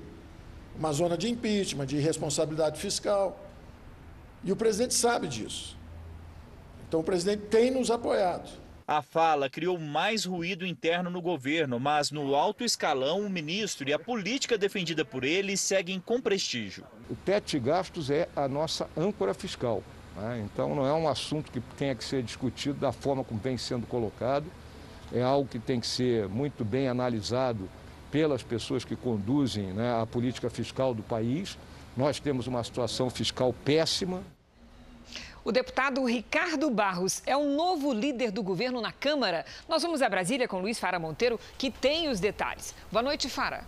[0.77, 3.37] uma zona de impeachment, de irresponsabilidade fiscal.
[4.43, 5.77] E o presidente sabe disso.
[6.87, 8.49] Então o presidente tem nos apoiado.
[8.87, 13.93] A fala criou mais ruído interno no governo, mas no alto escalão, o ministro e
[13.93, 16.85] a política defendida por ele seguem com prestígio.
[17.07, 19.83] O teto de gastos é a nossa âncora fiscal.
[20.19, 20.45] Né?
[20.45, 23.87] Então não é um assunto que tenha que ser discutido da forma como vem sendo
[23.87, 24.45] colocado,
[25.11, 27.69] é algo que tem que ser muito bem analisado
[28.11, 31.57] pelas pessoas que conduzem né, a política fiscal do país.
[31.95, 34.21] Nós temos uma situação fiscal péssima.
[35.43, 39.45] O deputado Ricardo Barros é o novo líder do governo na Câmara.
[39.67, 42.75] Nós vamos a Brasília com Luiz Fara Monteiro, que tem os detalhes.
[42.91, 43.63] Boa noite, Fara.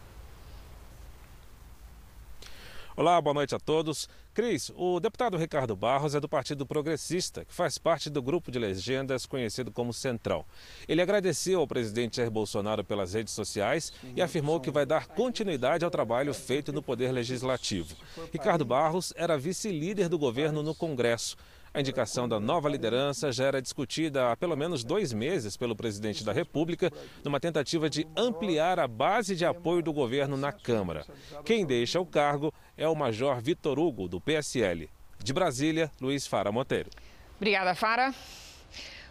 [2.96, 4.08] Olá, boa noite a todos.
[4.34, 8.58] Cris, o deputado Ricardo Barros é do Partido Progressista, que faz parte do grupo de
[8.58, 10.48] legendas conhecido como Central.
[10.88, 15.84] Ele agradeceu ao presidente Jair Bolsonaro pelas redes sociais e afirmou que vai dar continuidade
[15.84, 17.94] ao trabalho feito no Poder Legislativo.
[18.32, 21.36] Ricardo Barros era vice-líder do governo no Congresso.
[21.74, 26.22] A indicação da nova liderança já era discutida há pelo menos dois meses pelo presidente
[26.22, 26.92] da República,
[27.24, 31.06] numa tentativa de ampliar a base de apoio do governo na Câmara.
[31.46, 34.90] Quem deixa o cargo é o Major Vitor Hugo, do PSL.
[35.24, 36.90] De Brasília, Luiz Fara Monteiro.
[37.38, 38.14] Obrigada, Fara.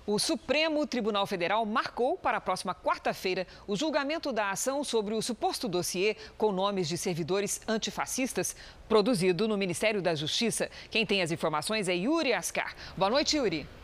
[0.07, 5.22] O Supremo Tribunal Federal marcou para a próxima quarta-feira o julgamento da ação sobre o
[5.22, 8.57] suposto dossiê com nomes de servidores antifascistas
[8.88, 10.70] produzido no Ministério da Justiça.
[10.90, 12.74] Quem tem as informações é Yuri Ascar.
[12.96, 13.80] Boa noite, Yuri.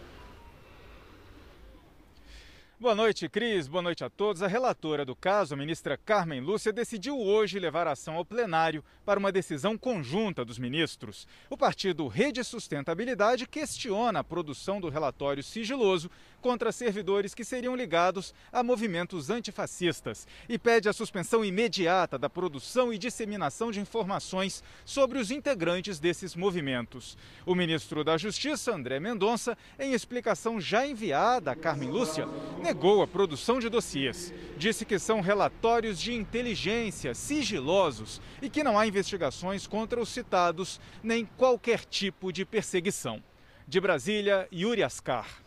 [2.78, 3.66] Boa noite, Cris.
[3.66, 4.42] Boa noite a todos.
[4.42, 8.84] A relatora do caso, a ministra Carmen Lúcia, decidiu hoje levar a ação ao plenário
[9.02, 11.26] para uma decisão conjunta dos ministros.
[11.48, 16.10] O partido Rede Sustentabilidade questiona a produção do relatório sigiloso
[16.40, 22.92] contra servidores que seriam ligados a movimentos antifascistas e pede a suspensão imediata da produção
[22.92, 27.16] e disseminação de informações sobre os integrantes desses movimentos.
[27.44, 32.26] O ministro da Justiça, André Mendonça, em explicação já enviada a Carmen Lúcia,
[32.62, 34.32] negou a produção de dossiês.
[34.56, 40.80] Disse que são relatórios de inteligência sigilosos e que não há investigações contra os citados
[41.02, 43.22] nem qualquer tipo de perseguição.
[43.66, 45.45] De Brasília, Yuri Ascar.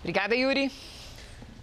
[0.00, 0.70] Obrigada, Yuri.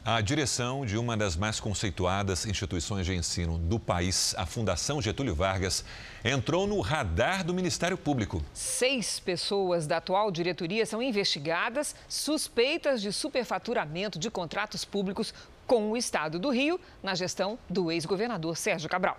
[0.08, 5.34] A direção de uma das mais conceituadas instituições de ensino do país, a Fundação Getúlio
[5.34, 5.84] Vargas,
[6.24, 8.44] entrou no radar do Ministério Público.
[8.54, 15.34] Seis pessoas da atual diretoria são investigadas, suspeitas de superfaturamento de contratos públicos
[15.66, 19.18] com o Estado do Rio, na gestão do ex-governador Sérgio Cabral.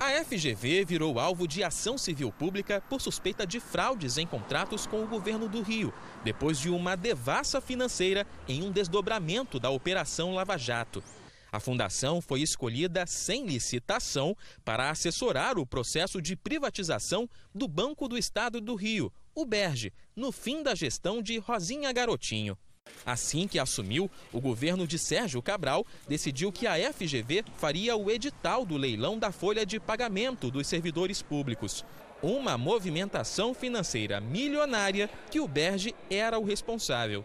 [0.00, 5.02] A FGV virou alvo de ação civil pública por suspeita de fraudes em contratos com
[5.02, 5.92] o governo do Rio,
[6.22, 11.02] depois de uma devassa financeira em um desdobramento da Operação Lava Jato.
[11.50, 18.16] A fundação foi escolhida sem licitação para assessorar o processo de privatização do Banco do
[18.16, 22.56] Estado do Rio, o BERGE, no fim da gestão de Rosinha Garotinho.
[23.04, 28.64] Assim que assumiu, o governo de Sérgio Cabral decidiu que a FGV faria o edital
[28.66, 31.84] do leilão da folha de pagamento dos servidores públicos.
[32.22, 37.24] Uma movimentação financeira milionária que o Berge era o responsável.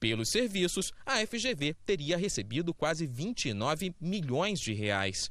[0.00, 5.30] Pelos serviços, a FGV teria recebido quase 29 milhões de reais.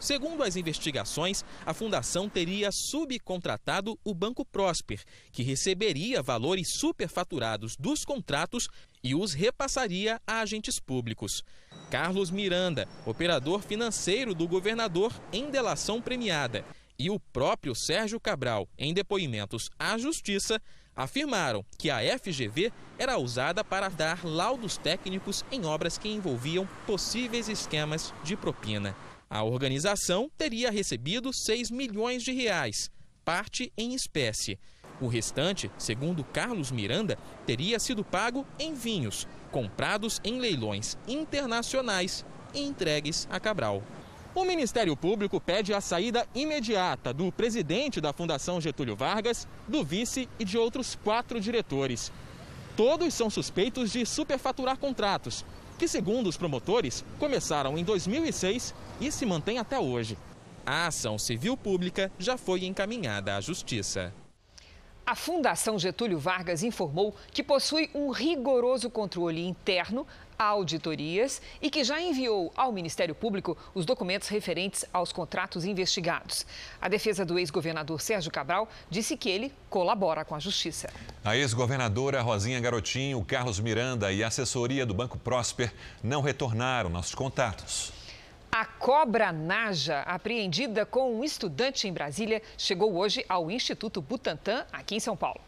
[0.00, 8.02] Segundo as investigações, a fundação teria subcontratado o Banco Prosper, que receberia valores superfaturados dos
[8.02, 8.66] contratos
[9.04, 11.44] e os repassaria a agentes públicos.
[11.90, 16.64] Carlos Miranda, operador financeiro do governador em delação premiada,
[16.98, 20.60] e o próprio Sérgio Cabral, em depoimentos à Justiça,
[20.94, 27.48] afirmaram que a FGV era usada para dar laudos técnicos em obras que envolviam possíveis
[27.48, 28.94] esquemas de propina.
[29.32, 32.90] A organização teria recebido 6 milhões de reais,
[33.24, 34.58] parte em espécie.
[35.00, 37.16] O restante, segundo Carlos Miranda,
[37.46, 43.84] teria sido pago em vinhos, comprados em leilões internacionais e entregues a Cabral.
[44.34, 50.28] O Ministério Público pede a saída imediata do presidente da Fundação Getúlio Vargas, do vice
[50.40, 52.10] e de outros quatro diretores.
[52.76, 55.44] Todos são suspeitos de superfaturar contratos,
[55.80, 60.18] que, segundo os promotores, começaram em 2006 e se mantêm até hoje.
[60.66, 64.12] A ação civil pública já foi encaminhada à Justiça.
[65.06, 70.06] A Fundação Getúlio Vargas informou que possui um rigoroso controle interno
[70.38, 76.46] auditorias e que já enviou ao Ministério Público os documentos referentes aos contratos investigados.
[76.80, 80.88] A defesa do ex-governador Sérgio Cabral disse que ele colabora com a Justiça.
[81.22, 87.14] A ex-governadora Rosinha Garotinho, Carlos Miranda e a assessoria do Banco Prosper não retornaram nossos
[87.14, 87.99] contatos.
[88.52, 94.96] A cobra Naja, apreendida com um estudante em Brasília, chegou hoje ao Instituto Butantan, aqui
[94.96, 95.40] em São Paulo.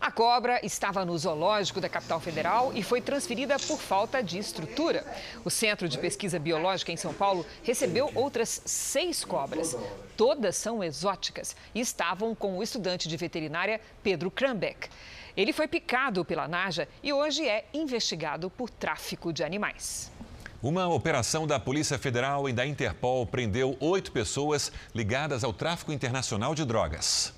[0.00, 5.04] A cobra estava no zoológico da capital federal e foi transferida por falta de estrutura.
[5.44, 9.76] O Centro de Pesquisa Biológica em São Paulo recebeu outras seis cobras.
[10.16, 14.88] Todas são exóticas e estavam com o estudante de veterinária Pedro Krambeck.
[15.36, 20.14] Ele foi picado pela Naja e hoje é investigado por tráfico de animais.
[20.68, 26.56] Uma operação da Polícia Federal e da Interpol prendeu oito pessoas ligadas ao tráfico internacional
[26.56, 27.32] de drogas.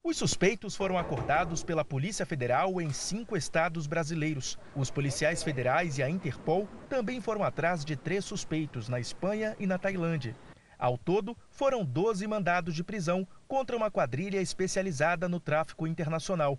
[0.00, 4.56] Os suspeitos foram acordados pela Polícia Federal em cinco estados brasileiros.
[4.76, 9.66] Os policiais federais e a Interpol também foram atrás de três suspeitos na Espanha e
[9.66, 10.36] na Tailândia.
[10.78, 16.56] Ao todo, foram 12 mandados de prisão contra uma quadrilha especializada no tráfico internacional.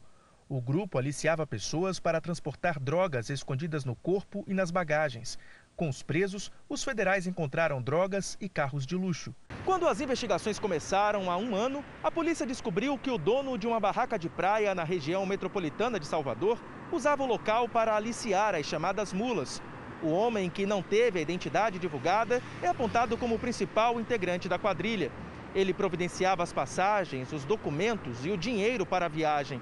[0.49, 5.37] O grupo aliciava pessoas para transportar drogas escondidas no corpo e nas bagagens.
[5.77, 9.31] Com os presos, os federais encontraram drogas e carros de luxo.
[9.63, 13.79] Quando as investigações começaram há um ano, a polícia descobriu que o dono de uma
[13.79, 16.57] barraca de praia na região metropolitana de Salvador
[16.91, 19.61] usava o local para aliciar as chamadas mulas.
[20.01, 24.57] O homem, que não teve a identidade divulgada, é apontado como o principal integrante da
[24.57, 25.11] quadrilha.
[25.53, 29.61] Ele providenciava as passagens, os documentos e o dinheiro para a viagem.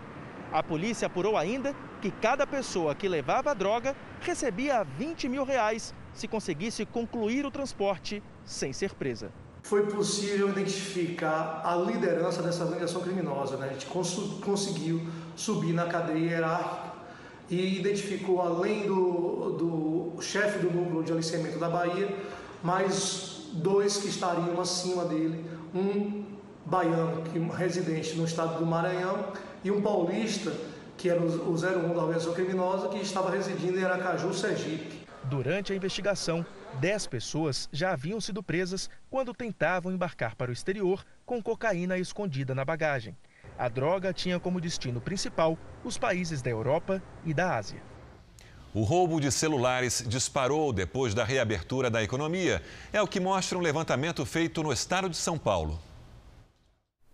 [0.49, 5.93] A polícia apurou ainda que cada pessoa que levava a droga recebia 20 mil reais
[6.15, 9.29] se conseguisse concluir o transporte sem ser presa.
[9.63, 13.57] Foi possível identificar a liderança dessa organização criminosa.
[13.57, 13.67] Né?
[13.69, 15.01] A gente cons conseguiu
[15.35, 16.93] subir na cadeia hierárquica
[17.49, 22.15] e identificou, além do, do chefe do núcleo de aliciamento da Bahia,
[22.63, 25.43] mais dois que estariam acima dele.
[25.73, 26.23] Um
[26.65, 29.27] baiano, que residente no estado do Maranhão,
[29.63, 30.51] e um paulista,
[30.97, 31.55] que era o 01
[31.93, 35.04] da organização criminosa, que estava residindo em Aracaju, Sergipe.
[35.29, 36.45] Durante a investigação,
[36.79, 42.53] 10 pessoas já haviam sido presas quando tentavam embarcar para o exterior com cocaína escondida
[42.53, 43.17] na bagagem.
[43.57, 47.81] A droga tinha como destino principal os países da Europa e da Ásia.
[48.71, 52.61] O roubo de celulares disparou depois da reabertura da economia.
[52.93, 55.79] É o que mostra um levantamento feito no estado de São Paulo.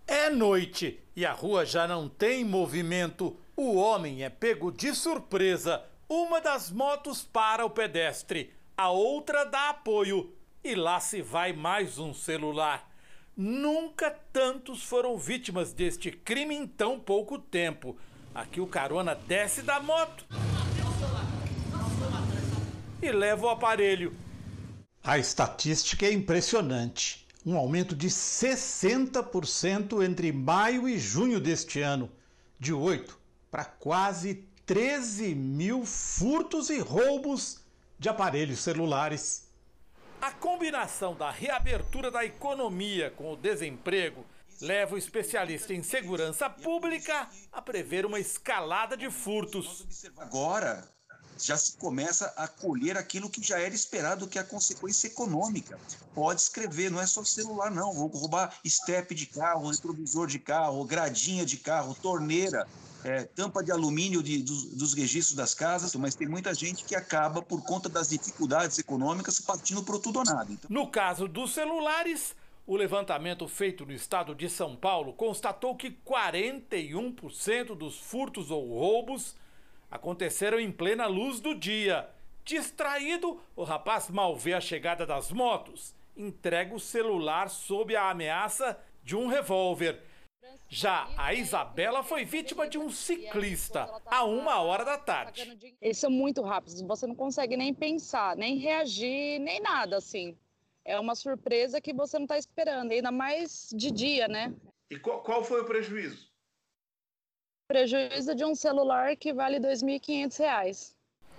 [0.06, 3.38] É noite e a rua já não tem movimento.
[3.56, 5.82] O homem é pego de surpresa.
[6.14, 12.00] Uma das motos para o pedestre, a outra dá apoio e lá se vai mais
[12.00, 12.92] um celular.
[13.34, 17.96] Nunca tantos foram vítimas deste crime em tão pouco tempo.
[18.36, 20.26] Aqui o carona desce da moto
[23.02, 24.14] e leva o aparelho.
[25.02, 32.12] A estatística é impressionante um aumento de 60% entre maio e junho deste ano,
[32.60, 33.18] de 8
[33.50, 37.60] para quase 13 mil furtos e roubos
[38.00, 39.50] de aparelhos celulares.
[40.22, 44.26] A combinação da reabertura da economia com o desemprego
[44.62, 49.86] leva o especialista em segurança pública a prever uma escalada de furtos.
[50.16, 50.88] Agora,
[51.38, 55.78] já se começa a colher aquilo que já era esperado, que é a consequência econômica.
[56.16, 57.94] Pode escrever, não é só celular, não.
[57.94, 62.66] Vou roubar estepe de carro, retrovisor de carro, gradinha de carro, torneira.
[63.04, 66.96] É, tampa de alumínio de, dos, dos, registros das casas, mas tem muita gente que
[66.96, 70.52] acaba, por conta das dificuldades econômicas, partindo para tudo ou nada.
[70.52, 70.70] Então...
[70.70, 72.36] No caso dos celulares,
[72.66, 79.36] o levantamento feito no estado de São Paulo constatou que 41% dos furtos ou roubos
[79.90, 82.08] aconteceram em plena luz do dia.
[82.46, 88.80] Distraído, o rapaz mal vê a chegada das motos, entrega o celular sob a ameaça
[89.04, 90.02] de um revólver.
[90.74, 95.76] Já a Isabela foi vítima de um ciclista a uma hora da tarde.
[95.82, 100.34] Eles são muito rápidos, você não consegue nem pensar, nem reagir, nem nada assim.
[100.86, 104.56] É uma surpresa que você não está esperando, ainda mais de dia, né?
[104.90, 106.32] E qual, qual foi o prejuízo?
[107.68, 110.94] prejuízo de um celular que vale R$ 2.500.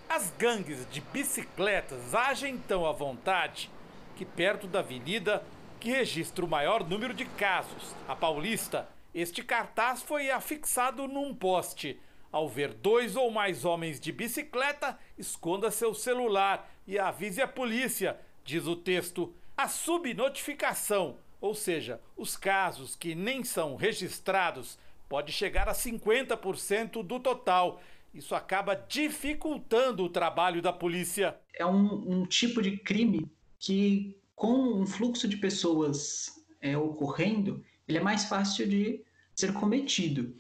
[0.09, 3.71] As gangues de bicicletas agem tão à vontade
[4.17, 5.43] que perto da avenida
[5.81, 12.01] que registra o maior número de casos, a Paulista, este cartaz foi afixado num poste.
[12.31, 18.19] Ao ver dois ou mais homens de bicicleta, esconda seu celular e avise a polícia,
[18.43, 19.35] diz o texto.
[19.55, 24.79] A subnotificação, ou seja, os casos que nem são registrados,
[25.11, 27.83] pode chegar a 50% do total.
[28.15, 31.39] Isso acaba dificultando o trabalho da polícia.
[31.55, 37.63] É um, um tipo de crime que, com um fluxo de pessoas é, ocorrendo,
[37.93, 39.03] ele é mais fácil de
[39.35, 40.35] ser cometido.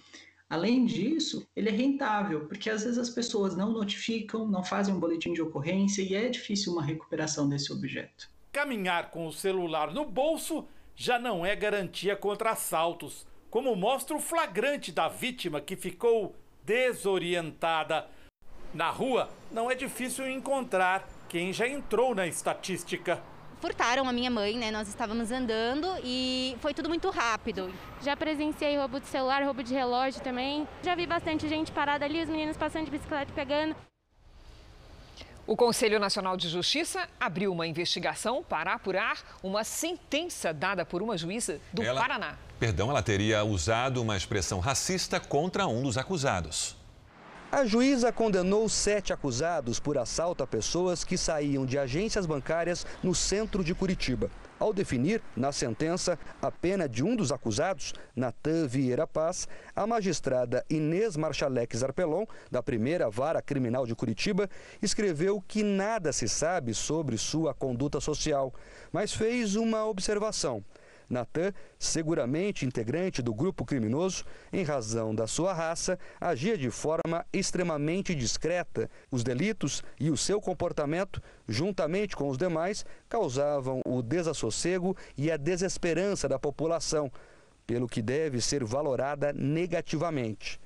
[0.48, 5.00] Além disso, ele é rentável, porque às vezes as pessoas não notificam, não fazem um
[5.00, 8.30] boletim de ocorrência e é difícil uma recuperação desse objeto.
[8.50, 14.20] Caminhar com o celular no bolso já não é garantia contra assaltos como mostra o
[14.20, 16.34] flagrante da vítima que ficou
[16.64, 18.06] desorientada.
[18.72, 23.22] Na rua, não é difícil encontrar quem já entrou na estatística.
[23.62, 24.72] Furtaram a minha mãe, né?
[24.72, 27.72] Nós estávamos andando e foi tudo muito rápido.
[28.02, 30.66] Já presenciei roubo de celular, roubo de relógio também.
[30.82, 33.76] Já vi bastante gente parada ali, os meninos passando de bicicleta pegando.
[35.46, 41.16] O Conselho Nacional de Justiça abriu uma investigação para apurar uma sentença dada por uma
[41.16, 42.34] juíza do ela, Paraná.
[42.58, 46.81] Perdão, ela teria usado uma expressão racista contra um dos acusados.
[47.52, 53.14] A juíza condenou sete acusados por assalto a pessoas que saíam de agências bancárias no
[53.14, 54.30] centro de Curitiba
[54.62, 60.64] ao definir, na sentença, a pena de um dos acusados, Natan Vieira Paz, a magistrada
[60.70, 64.48] Inês Marchalex Arpelon, da primeira vara criminal de Curitiba,
[64.80, 68.54] escreveu que nada se sabe sobre sua conduta social,
[68.92, 70.64] mas fez uma observação.
[71.12, 78.14] Natan, seguramente integrante do grupo criminoso, em razão da sua raça, agia de forma extremamente
[78.14, 78.90] discreta.
[79.10, 85.36] Os delitos e o seu comportamento, juntamente com os demais, causavam o desassossego e a
[85.36, 87.12] desesperança da população,
[87.66, 90.58] pelo que deve ser valorada negativamente.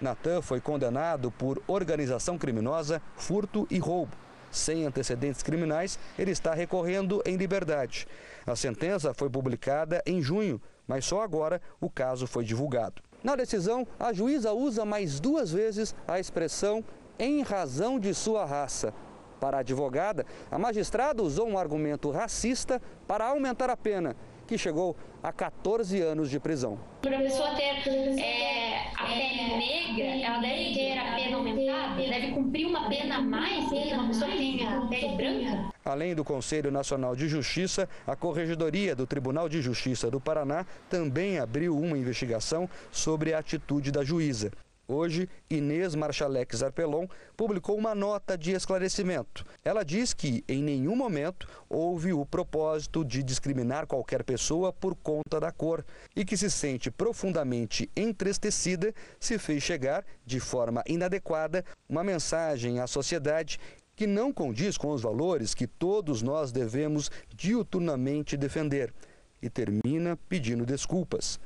[0.00, 4.16] Natan foi condenado por organização criminosa, furto e roubo.
[4.50, 8.06] Sem antecedentes criminais, ele está recorrendo em liberdade.
[8.46, 13.02] A sentença foi publicada em junho, mas só agora o caso foi divulgado.
[13.22, 16.82] Na decisão, a juíza usa mais duas vezes a expressão
[17.18, 18.94] em razão de sua raça.
[19.38, 24.16] Para a advogada, a magistrada usou um argumento racista para aumentar a pena
[24.50, 26.76] que chegou a 14 anos de prisão.
[27.02, 27.88] Para a pessoa ter
[28.18, 33.22] é, a pele negra, ela deve ter a pena aumentada, deve cumprir uma pena a
[33.22, 35.70] mais do que uma pessoa que tem a pele branca.
[35.84, 41.38] Além do Conselho Nacional de Justiça, a Corregedoria do Tribunal de Justiça do Paraná também
[41.38, 44.50] abriu uma investigação sobre a atitude da juíza.
[44.92, 49.46] Hoje, Inês Marchalex Arpelon publicou uma nota de esclarecimento.
[49.64, 55.38] Ela diz que, em nenhum momento, houve o propósito de discriminar qualquer pessoa por conta
[55.38, 55.84] da cor
[56.16, 62.88] e que se sente profundamente entristecida se fez chegar, de forma inadequada, uma mensagem à
[62.88, 63.60] sociedade
[63.94, 68.92] que não condiz com os valores que todos nós devemos diuturnamente defender.
[69.40, 71.38] E termina pedindo desculpas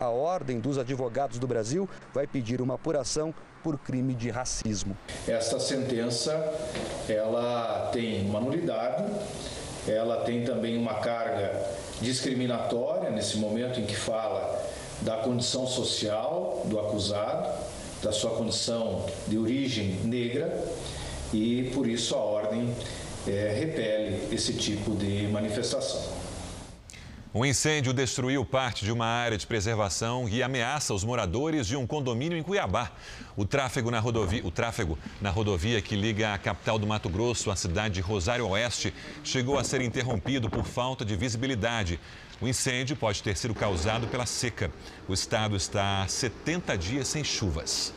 [0.00, 4.96] a Ordem dos Advogados do Brasil vai pedir uma apuração por crime de racismo.
[5.28, 6.32] Esta sentença,
[7.06, 9.04] ela tem uma nulidade,
[9.86, 11.52] ela tem também uma carga
[12.00, 14.58] discriminatória nesse momento em que fala
[15.02, 17.50] da condição social do acusado,
[18.02, 20.64] da sua condição de origem negra
[21.34, 22.74] e por isso a ordem
[23.28, 26.19] é, repele esse tipo de manifestação.
[27.32, 31.86] Um incêndio destruiu parte de uma área de preservação e ameaça os moradores de um
[31.86, 32.90] condomínio em Cuiabá.
[33.36, 37.48] O tráfego na rodovia, o tráfego na rodovia que liga a capital do Mato Grosso
[37.48, 42.00] à cidade de Rosário Oeste chegou a ser interrompido por falta de visibilidade.
[42.40, 44.68] O incêndio pode ter sido causado pela seca.
[45.06, 47.94] O estado está há 70 dias sem chuvas.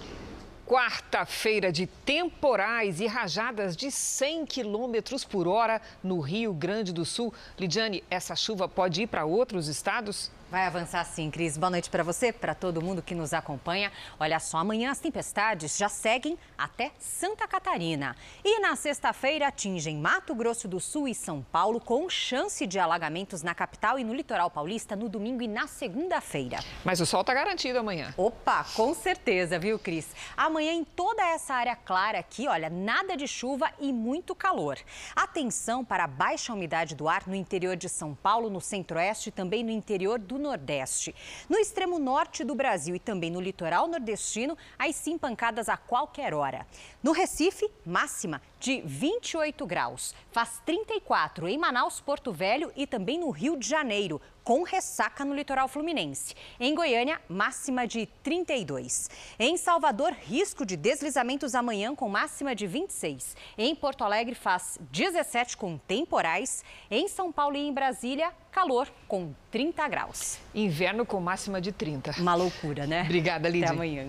[0.65, 7.33] Quarta-feira de temporais e rajadas de 100 quilômetros por hora no Rio Grande do Sul.
[7.59, 10.31] Lidiane, essa chuva pode ir para outros estados?
[10.53, 11.57] Vai avançar sim, Cris.
[11.57, 13.91] Boa noite para você, para todo mundo que nos acompanha.
[14.19, 18.15] Olha só, amanhã as tempestades já seguem até Santa Catarina.
[18.45, 23.41] E na sexta-feira atingem Mato Grosso do Sul e São Paulo, com chance de alagamentos
[23.41, 26.59] na capital e no litoral paulista no domingo e na segunda-feira.
[26.85, 28.13] Mas o sol está garantido amanhã.
[28.15, 30.07] Opa, com certeza, viu, Cris?
[30.37, 34.77] Amanhã em toda essa área clara aqui, olha, nada de chuva e muito calor.
[35.15, 39.31] Atenção para a baixa umidade do ar no interior de São Paulo, no centro-oeste e
[39.31, 41.15] também no interior do Nordeste.
[41.49, 46.33] No extremo norte do Brasil e também no litoral nordestino, aí sim pancadas a qualquer
[46.33, 46.67] hora.
[47.01, 50.13] No Recife, máxima de 28 graus.
[50.31, 55.33] Faz 34 em Manaus, Porto Velho e também no Rio de Janeiro, com ressaca no
[55.33, 56.35] litoral fluminense.
[56.59, 59.09] Em Goiânia, máxima de 32.
[59.39, 63.35] Em Salvador, risco de deslizamentos amanhã com máxima de 26.
[63.57, 66.63] Em Porto Alegre, faz 17 com temporais.
[66.89, 70.37] Em São Paulo e em Brasília, calor com 30 graus.
[70.53, 72.15] Inverno com máxima de 30.
[72.19, 73.03] Uma loucura, né?
[73.03, 73.67] Obrigada, Lídia.
[73.67, 74.07] Até amanhã.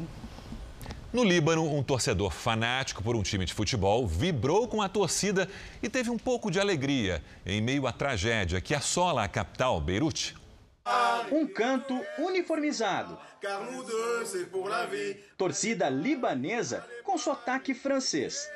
[1.15, 5.49] No Líbano, um torcedor fanático por um time de futebol vibrou com a torcida
[5.81, 10.35] e teve um pouco de alegria em meio à tragédia que assola a capital, Beirute.
[11.31, 13.17] Um canto uniformizado.
[15.39, 18.51] Torcida libanesa com sotaque francês.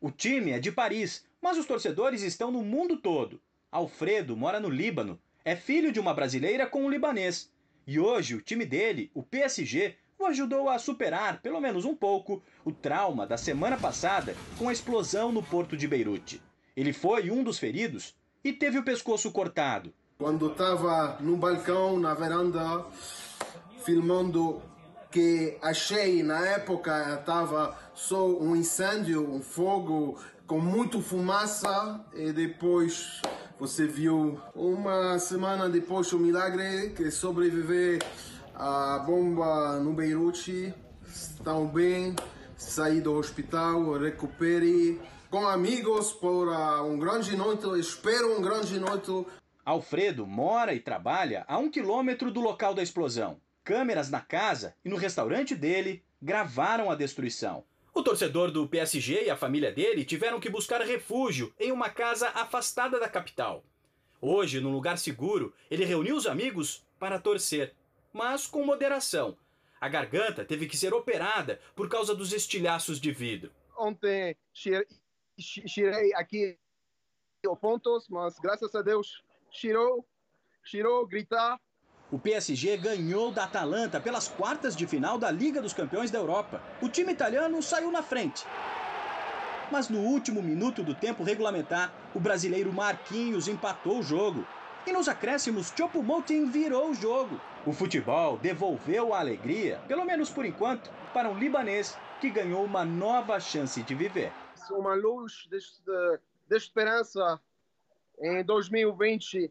[0.00, 3.40] O time é de Paris, mas os torcedores estão no mundo todo.
[3.72, 7.51] Alfredo mora no Líbano, é filho de uma brasileira com um libanês.
[7.86, 12.42] E hoje o time dele, o PSG, o ajudou a superar, pelo menos um pouco,
[12.64, 16.40] o trauma da semana passada com a explosão no porto de Beirute.
[16.76, 18.14] Ele foi um dos feridos
[18.44, 19.92] e teve o pescoço cortado.
[20.18, 22.86] Quando estava no balcão, na varanda,
[23.84, 24.62] filmando
[25.10, 33.20] que achei na época estava só um incêndio, um fogo com muito fumaça e depois
[33.58, 38.00] você viu uma semana depois o milagre que sobreviver
[38.54, 40.74] à bomba no Beirute,
[41.06, 42.14] estão bem,
[42.56, 46.48] saí do hospital, recupere com amigos por
[46.84, 49.26] um grande noite, espero um grande noite.
[49.64, 53.40] Alfredo mora e trabalha a um quilômetro do local da explosão.
[53.64, 57.64] Câmeras na casa e no restaurante dele gravaram a destruição.
[57.94, 62.30] O torcedor do PSG e a família dele tiveram que buscar refúgio em uma casa
[62.30, 63.62] afastada da capital.
[64.18, 67.74] Hoje, num lugar seguro, ele reuniu os amigos para torcer,
[68.10, 69.36] mas com moderação.
[69.78, 73.52] A garganta teve que ser operada por causa dos estilhaços de vidro.
[73.76, 74.34] Ontem
[75.36, 76.56] tirei aqui
[77.60, 80.06] pontos, mas graças a Deus tirou,
[80.64, 81.60] tirou, gritar
[82.12, 86.60] O PSG ganhou da Atalanta pelas quartas de final da Liga dos Campeões da Europa.
[86.82, 88.44] O time italiano saiu na frente.
[89.70, 94.46] Mas no último minuto do tempo regulamentar, o brasileiro Marquinhos empatou o jogo.
[94.86, 97.40] E nos acréscimos, Chopo Moting virou o jogo.
[97.64, 102.84] O futebol devolveu a alegria, pelo menos por enquanto, para um libanês que ganhou uma
[102.84, 104.30] nova chance de viver.
[104.70, 105.56] Uma luz de,
[106.46, 107.40] de esperança
[108.20, 109.50] em 2020